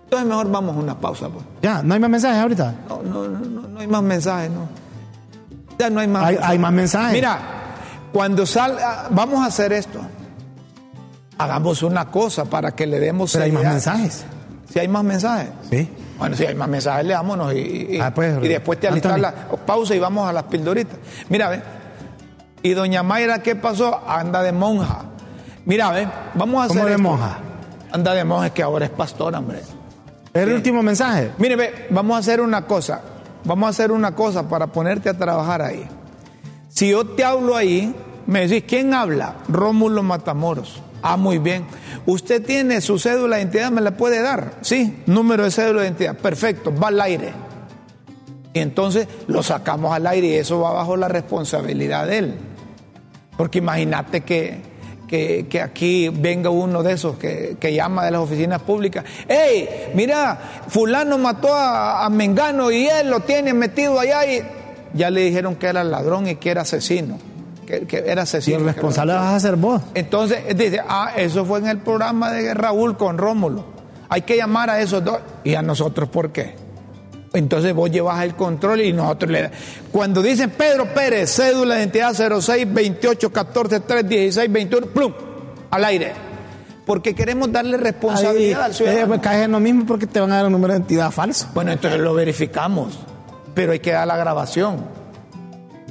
[0.04, 1.44] Entonces mejor vamos a una pausa, pues.
[1.64, 2.76] Ya, ¿no hay más mensajes ahorita?
[2.88, 4.83] No, no, no, no hay más mensajes, no.
[5.78, 6.24] Ya no hay más.
[6.26, 7.14] Hay, hay más mensajes.
[7.14, 7.40] Mira,
[8.12, 10.00] cuando salga, vamos a hacer esto.
[11.38, 13.34] Hagamos una cosa para que le demos.
[13.34, 14.26] Pero hay más mensajes.
[14.72, 15.50] Si hay más mensajes.
[15.70, 15.90] Sí.
[16.18, 19.34] Bueno, si hay más mensajes, leámonos y, y, ah, pues, y después te alistas la
[19.66, 20.98] pausa y vamos a las pildoritas.
[21.30, 21.62] Mira, ve.
[22.62, 24.02] Y doña Mayra, ¿qué pasó?
[24.08, 25.06] Anda de monja.
[25.66, 26.78] Mira, ve, vamos a hacer.
[26.78, 27.40] ¿Cómo de monja?
[27.92, 29.60] Anda de monja, que ahora es pastor, hombre.
[30.34, 31.32] ¿Es el último mensaje?
[31.38, 33.02] Mire, ve, vamos a hacer una cosa.
[33.46, 35.86] Vamos a hacer una cosa para ponerte a trabajar ahí.
[36.70, 37.94] Si yo te hablo ahí,
[38.26, 39.36] me decís, ¿quién habla?
[39.48, 40.82] Rómulo Matamoros.
[41.02, 41.66] Ah, muy bien.
[42.06, 43.72] ¿Usted tiene su cédula de identidad?
[43.72, 44.54] ¿Me la puede dar?
[44.62, 46.16] Sí, número de cédula de identidad.
[46.16, 47.34] Perfecto, va al aire.
[48.54, 52.36] Y entonces lo sacamos al aire y eso va bajo la responsabilidad de él.
[53.36, 54.62] Porque imagínate que,
[55.08, 59.04] que, aquí venga uno de esos que, llama de las oficinas públicas.
[59.28, 59.92] ¡Hey!
[59.94, 64.42] Mira, fulano mató a, Mengano y él lo tiene metido allá y
[64.94, 67.18] ya le dijeron que era ladrón y que era asesino.
[67.66, 68.58] Que, era asesino.
[68.58, 69.82] Y el responsable vas a ser vos.
[69.94, 73.66] Entonces dice, ah, eso fue en el programa de Raúl con Rómulo.
[74.10, 75.20] Hay que llamar a esos dos.
[75.44, 76.63] ¿Y a nosotros por qué?
[77.34, 79.50] Entonces vos llevas el control y nosotros le
[79.92, 85.14] Cuando dicen Pedro Pérez, cédula de identidad 06 28 14 3 16 21, plum,
[85.72, 86.14] al aire.
[86.86, 89.04] Porque queremos darle responsabilidad al ciudadano.
[89.04, 91.10] Eh, pues caes en lo mismo porque te van a dar un número de identidad
[91.10, 91.48] falso.
[91.56, 93.00] Bueno, entonces lo verificamos.
[93.56, 94.86] Pero hay que dar la grabación.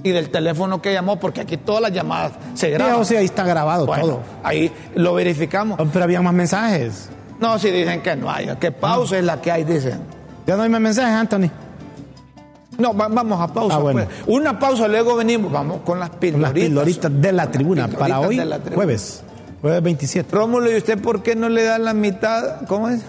[0.05, 2.97] Y del teléfono que llamó, porque aquí todas las llamadas se graban.
[2.97, 4.21] o sea, ahí está grabado todo.
[4.45, 5.81] Ahí lo verificamos.
[5.93, 7.09] Pero había más mensajes.
[7.41, 10.22] No, si dicen que no hay, que pausa es la que hay, dicen.
[10.47, 11.51] Ya no hay más mensajes, Anthony.
[12.79, 13.77] No, vamos a pausa.
[13.77, 14.09] Ah, pues.
[14.27, 16.55] Una pausa, luego venimos, vamos con las pildoritas.
[16.55, 18.41] Las pildoritas de la tribuna para hoy,
[18.75, 19.23] jueves,
[19.61, 20.35] jueves 27.
[20.35, 23.03] Rómulo, ¿y usted por qué no le da la mitad, cómo es?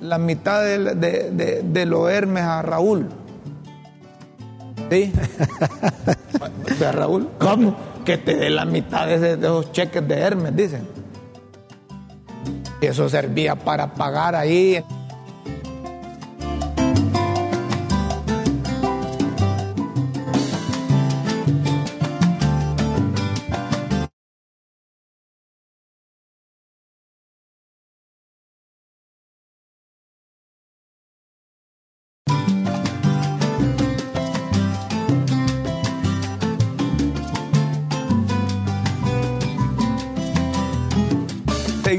[0.00, 3.08] La mitad de, de, de, los Hermes a Raúl.
[4.90, 5.12] ¿Sí?
[6.78, 7.28] ¿De Raúl?
[7.38, 7.76] ¿Cómo?
[8.04, 10.88] Que te dé la mitad de, esos cheques de Hermes, dicen.
[12.80, 14.82] Y eso servía para pagar ahí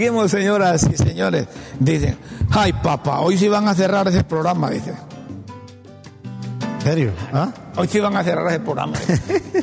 [0.01, 1.45] Seguimos, señoras y señores.
[1.79, 2.17] Dicen,
[2.49, 4.95] ay papá, hoy sí van a cerrar ese programa, dice.
[6.77, 7.11] ¿En serio?
[7.31, 7.53] ¿Ah?
[7.75, 8.93] Hoy sí van a cerrar ese programa.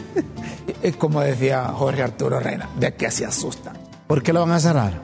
[0.82, 3.76] es como decía Jorge Arturo Reina, de que se asustan.
[4.06, 5.02] ¿Por qué lo van a cerrar?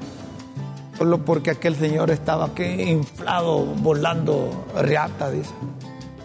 [0.97, 5.51] Solo porque aquel señor estaba aquí inflado, volando riata, dice.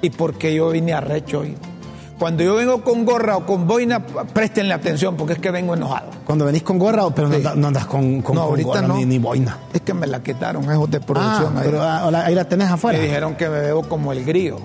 [0.04, 1.58] Y porque yo vine a recho hoy.
[2.20, 6.10] Cuando yo vengo con gorra o con boina, préstenle atención porque es que vengo enojado.
[6.26, 8.98] Cuando venís con gorra, pero no, andas con, con, no, ahorita no.
[8.98, 9.58] Ni, boina.
[9.74, 11.54] Es que me la quitaron, es de producción.
[11.58, 13.00] Ah, pero ah, ahí la tenés afuera.
[13.00, 14.58] Me dijeron que me veo como el grillo.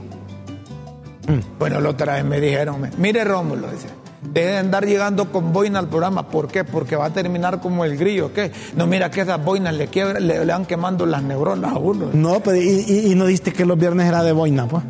[1.28, 1.58] Mm.
[1.58, 3.86] Bueno, la otra vez me dijeron, mire Rómulo, dice,
[4.32, 6.26] deje de andar llegando con boina al programa.
[6.28, 6.64] ¿Por qué?
[6.64, 8.32] Porque va a terminar como el grillo.
[8.34, 8.50] ¿Qué?
[8.76, 9.88] No, mira que esas boinas le,
[10.20, 12.10] le, van quemando las neuronas a uno.
[12.12, 14.82] No, pero y, y, no diste que los viernes era de boina, pues.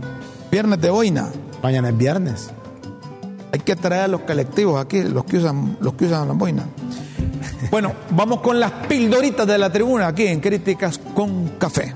[0.51, 1.29] Viernes de boina.
[1.65, 2.51] Mañana es viernes.
[3.51, 6.67] Hay que traer a los colectivos aquí, los que usan, los que usan la boina.
[7.71, 11.95] Bueno, vamos con las pildoritas de la tribuna aquí en Críticas con Café.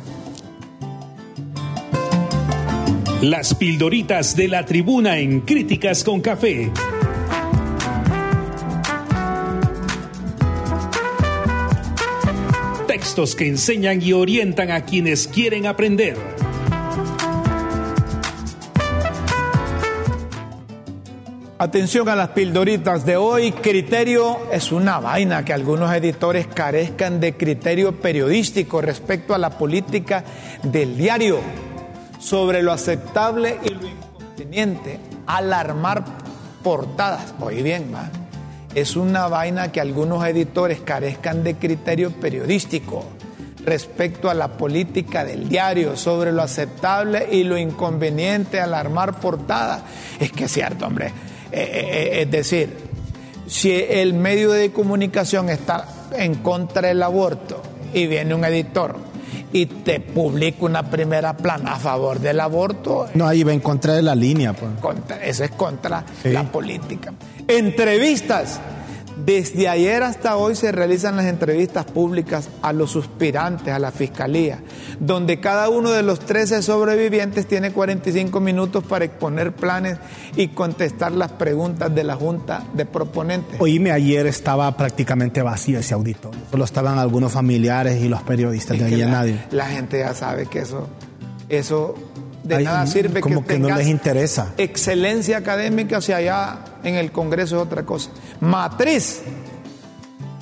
[3.21, 6.73] Las pildoritas de la tribuna en Críticas con Café.
[12.87, 16.17] Textos que enseñan y orientan a quienes quieren aprender.
[21.61, 23.51] Atención a las pildoritas de hoy.
[23.51, 30.23] Criterio es una vaina que algunos editores carezcan de criterio periodístico respecto a la política
[30.63, 31.41] del diario
[32.21, 35.01] sobre lo aceptable y lo inconveniente.
[35.27, 36.05] Alarmar
[36.63, 37.35] portadas.
[37.41, 38.09] Muy bien, va.
[38.73, 43.05] Es una vaina que algunos editores carezcan de criterio periodístico
[43.65, 49.83] respecto a la política del diario sobre lo aceptable y lo inconveniente alarmar portadas.
[50.21, 51.13] Es que es cierto, hombre
[51.53, 52.77] es decir,
[53.47, 55.87] si el medio de comunicación está
[56.17, 57.63] en contra del aborto
[57.95, 58.97] y viene un editor
[59.53, 63.09] y te publica una primera plana a favor del aborto.
[63.15, 64.53] No, ahí va en contra de la línea.
[64.53, 64.73] Pues.
[65.23, 67.13] eso es contra la política.
[67.47, 68.61] Entrevistas
[69.29, 74.61] desde ayer hasta hoy se realizan las entrevistas públicas a los suspirantes, a la fiscalía,
[75.01, 79.99] donde cada uno de los 13 sobrevivientes tiene 45 minutos para exponer planes
[80.35, 83.61] y contestar las preguntas de la Junta de Proponentes.
[83.61, 86.41] Oíme, ayer estaba prácticamente vacío ese auditorio.
[86.51, 89.45] Solo estaban algunos familiares y los periodistas, de ahí nadie.
[89.51, 90.89] La gente ya sabe que eso,
[91.51, 91.97] eso
[92.49, 94.53] de nada sirve como que, no les interesa.
[94.57, 98.11] Excelencia académica, sea, allá en el Congreso es otra cosa.
[98.41, 99.23] Matriz.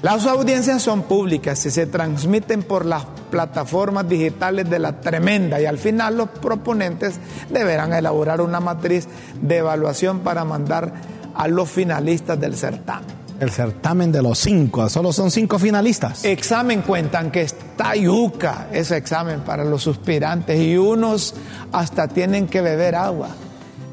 [0.03, 5.65] Las audiencias son públicas y se transmiten por las plataformas digitales de la tremenda y
[5.65, 7.19] al final los proponentes
[7.51, 9.09] deberán elaborar una matriz
[9.41, 10.93] de evaluación para mandar
[11.35, 16.25] a los finalistas del certamen el certamen de los cinco, solo son cinco finalistas.
[16.25, 21.35] Examen cuentan que está yuca ese examen para los suspirantes y unos
[21.73, 23.29] hasta tienen que beber agua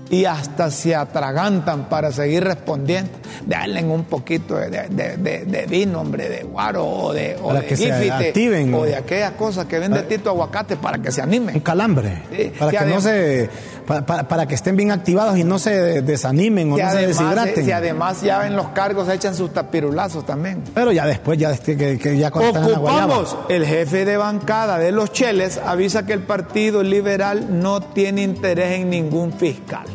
[0.10, 3.12] y hasta se atragantan para seguir respondiendo.
[3.46, 8.84] Denle un poquito de, vino, hombre, de guaro o de, o que se activen, o
[8.84, 11.56] de aquellas cosas que vende Tito Aguacate para que se animen.
[11.56, 12.22] Un calambre.
[12.60, 13.50] Para que no se
[13.86, 17.68] para, que estén bien activados y no se desanimen o no se deshidraten.
[17.68, 20.64] Y además ya en los cargos echan sus tapirulazos también.
[20.74, 25.60] Pero ya después, ya, que, que ya Ocupamos, el jefe de bancada de los Cheles
[25.64, 29.86] avisa que el Partido Liberal no tiene interés en ningún fiscal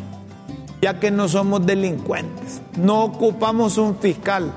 [0.81, 2.61] ya que no somos delincuentes.
[2.77, 4.53] No ocupamos un fiscal.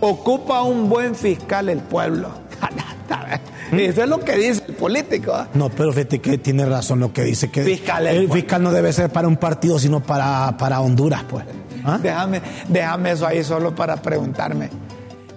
[0.00, 2.30] Ocupa un buen fiscal el pueblo.
[3.72, 5.32] Eso es lo que dice el político.
[5.34, 5.48] ¿ah?
[5.54, 9.10] No, pero fíjate que tiene razón lo que dice, que el, fiscal no debe ser
[9.10, 11.44] para un partido, sino para, para Honduras, pues.
[11.84, 11.98] ¿Ah?
[12.00, 14.70] Déjame, déjame eso ahí solo para preguntarme.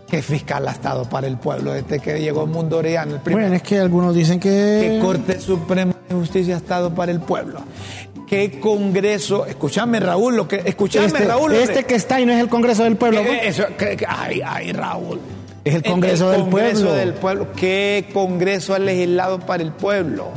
[0.08, 3.16] ¿Qué fiscal ha estado para el pueblo desde que llegó Mundoriano?
[3.26, 4.50] El bueno, es que algunos dicen que...
[4.50, 7.62] ¿Qué Corte Suprema de Justicia ha estado para el pueblo?
[8.28, 9.46] ¿Qué Congreso?
[9.46, 10.62] Escúchame, Raúl, lo que.
[10.66, 11.54] Escúchame, este, Raúl.
[11.54, 13.22] Este que está ahí no es el Congreso del Pueblo.
[14.08, 15.20] ay, ay, Raúl.
[15.66, 17.48] Es el Congreso, del, Congreso del Pueblo.
[17.56, 20.28] ¿Qué Congreso ha legislado para el pueblo?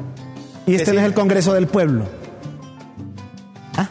[0.66, 2.06] Y este no es el Congreso del Pueblo.
[3.76, 3.90] ¿Ah?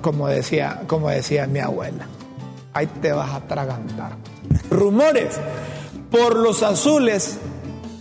[0.00, 2.08] Como, decía, como decía mi abuela,
[2.72, 4.16] ahí te vas a atragantar.
[4.68, 5.36] Rumores
[6.10, 7.38] por los azules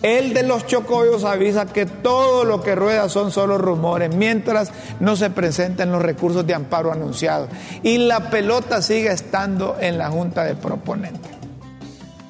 [0.01, 5.15] El de los chocollos avisa que todo lo que rueda son solo rumores, mientras no
[5.15, 7.49] se presenten los recursos de amparo anunciados.
[7.83, 11.32] Y la pelota sigue estando en la Junta de Proponentes.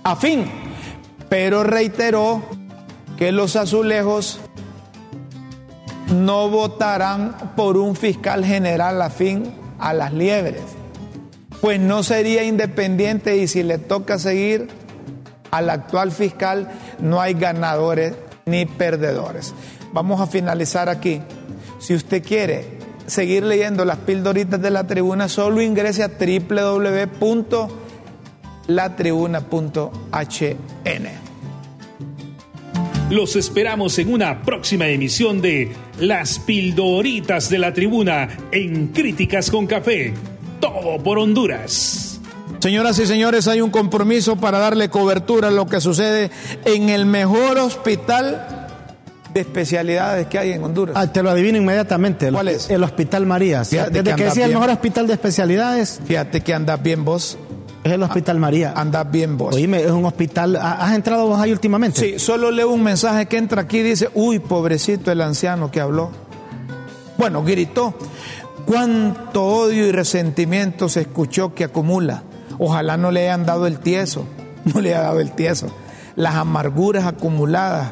[0.03, 0.45] A fin,
[1.29, 2.43] pero reiteró
[3.17, 4.41] que los azulejos
[6.13, 10.61] no votarán por un fiscal general afín a las liebres,
[11.61, 14.67] pues no sería independiente y si le toca seguir
[15.51, 18.13] al actual fiscal no hay ganadores
[18.45, 19.53] ni perdedores.
[19.93, 21.21] Vamos a finalizar aquí.
[21.79, 26.09] Si usted quiere seguir leyendo las pildoritas de la tribuna, solo ingrese a
[28.67, 31.23] www.latribuna.hn.
[33.09, 39.67] Los esperamos en una próxima emisión de Las pildoritas de la tribuna en Críticas con
[39.67, 40.13] Café.
[40.59, 42.21] Todo por Honduras.
[42.59, 46.31] Señoras y señores, hay un compromiso para darle cobertura a lo que sucede
[46.63, 48.63] en el mejor hospital
[49.33, 50.95] de especialidades que hay en Honduras.
[50.97, 52.31] Ah, te lo adivino inmediatamente.
[52.31, 52.69] ¿Cuál es?
[52.69, 53.63] El Hospital María.
[53.63, 55.99] Desde que, decía el mejor hospital de especialidades.
[56.05, 57.37] Fíjate que andas bien vos.
[57.83, 58.73] Es el Hospital María.
[58.75, 59.53] Andas bien vos.
[59.55, 60.55] Oíme, es un hospital.
[60.55, 61.99] ¿Has entrado vos ahí últimamente?
[61.99, 65.81] Sí, solo leo un mensaje que entra aquí y dice: Uy, pobrecito el anciano que
[65.81, 66.11] habló.
[67.17, 67.93] Bueno, gritó.
[68.65, 72.23] Cuánto odio y resentimiento se escuchó que acumula.
[72.57, 74.25] Ojalá no le hayan dado el tieso,
[74.73, 75.67] no le haya dado el tieso.
[76.15, 77.91] Las amarguras acumuladas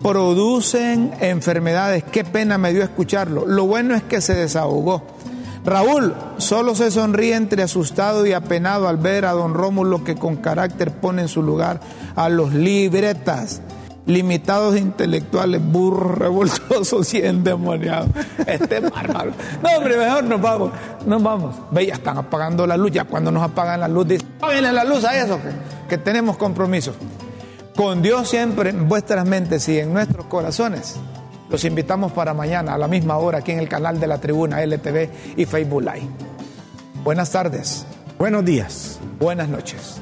[0.00, 2.04] producen enfermedades.
[2.04, 3.46] Qué pena me dio escucharlo.
[3.46, 5.02] Lo bueno es que se desahogó.
[5.64, 10.36] Raúl solo se sonríe entre asustado y apenado al ver a don Rómulo que con
[10.36, 11.80] carácter pone en su lugar
[12.16, 13.62] a los libretas
[14.06, 18.08] limitados intelectuales, burros, revoltosos y endemoniados.
[18.46, 19.32] Este bárbaro.
[19.62, 20.72] No, hombre, mejor nos vamos.
[21.06, 21.56] Nos vamos.
[21.70, 22.92] Ve, ya están apagando la luz.
[22.92, 25.50] Ya cuando nos apagan la luz, dicen, apáguenle la luz a eso, que,
[25.88, 26.94] que tenemos compromisos.
[27.74, 30.96] Con Dios siempre en vuestras mentes y en nuestros corazones.
[31.54, 34.60] Los invitamos para mañana a la misma hora aquí en el canal de la Tribuna
[34.60, 36.08] LTV y Facebook Live.
[37.04, 37.86] Buenas tardes.
[38.18, 38.98] Buenos días.
[39.20, 40.00] Buenas noches.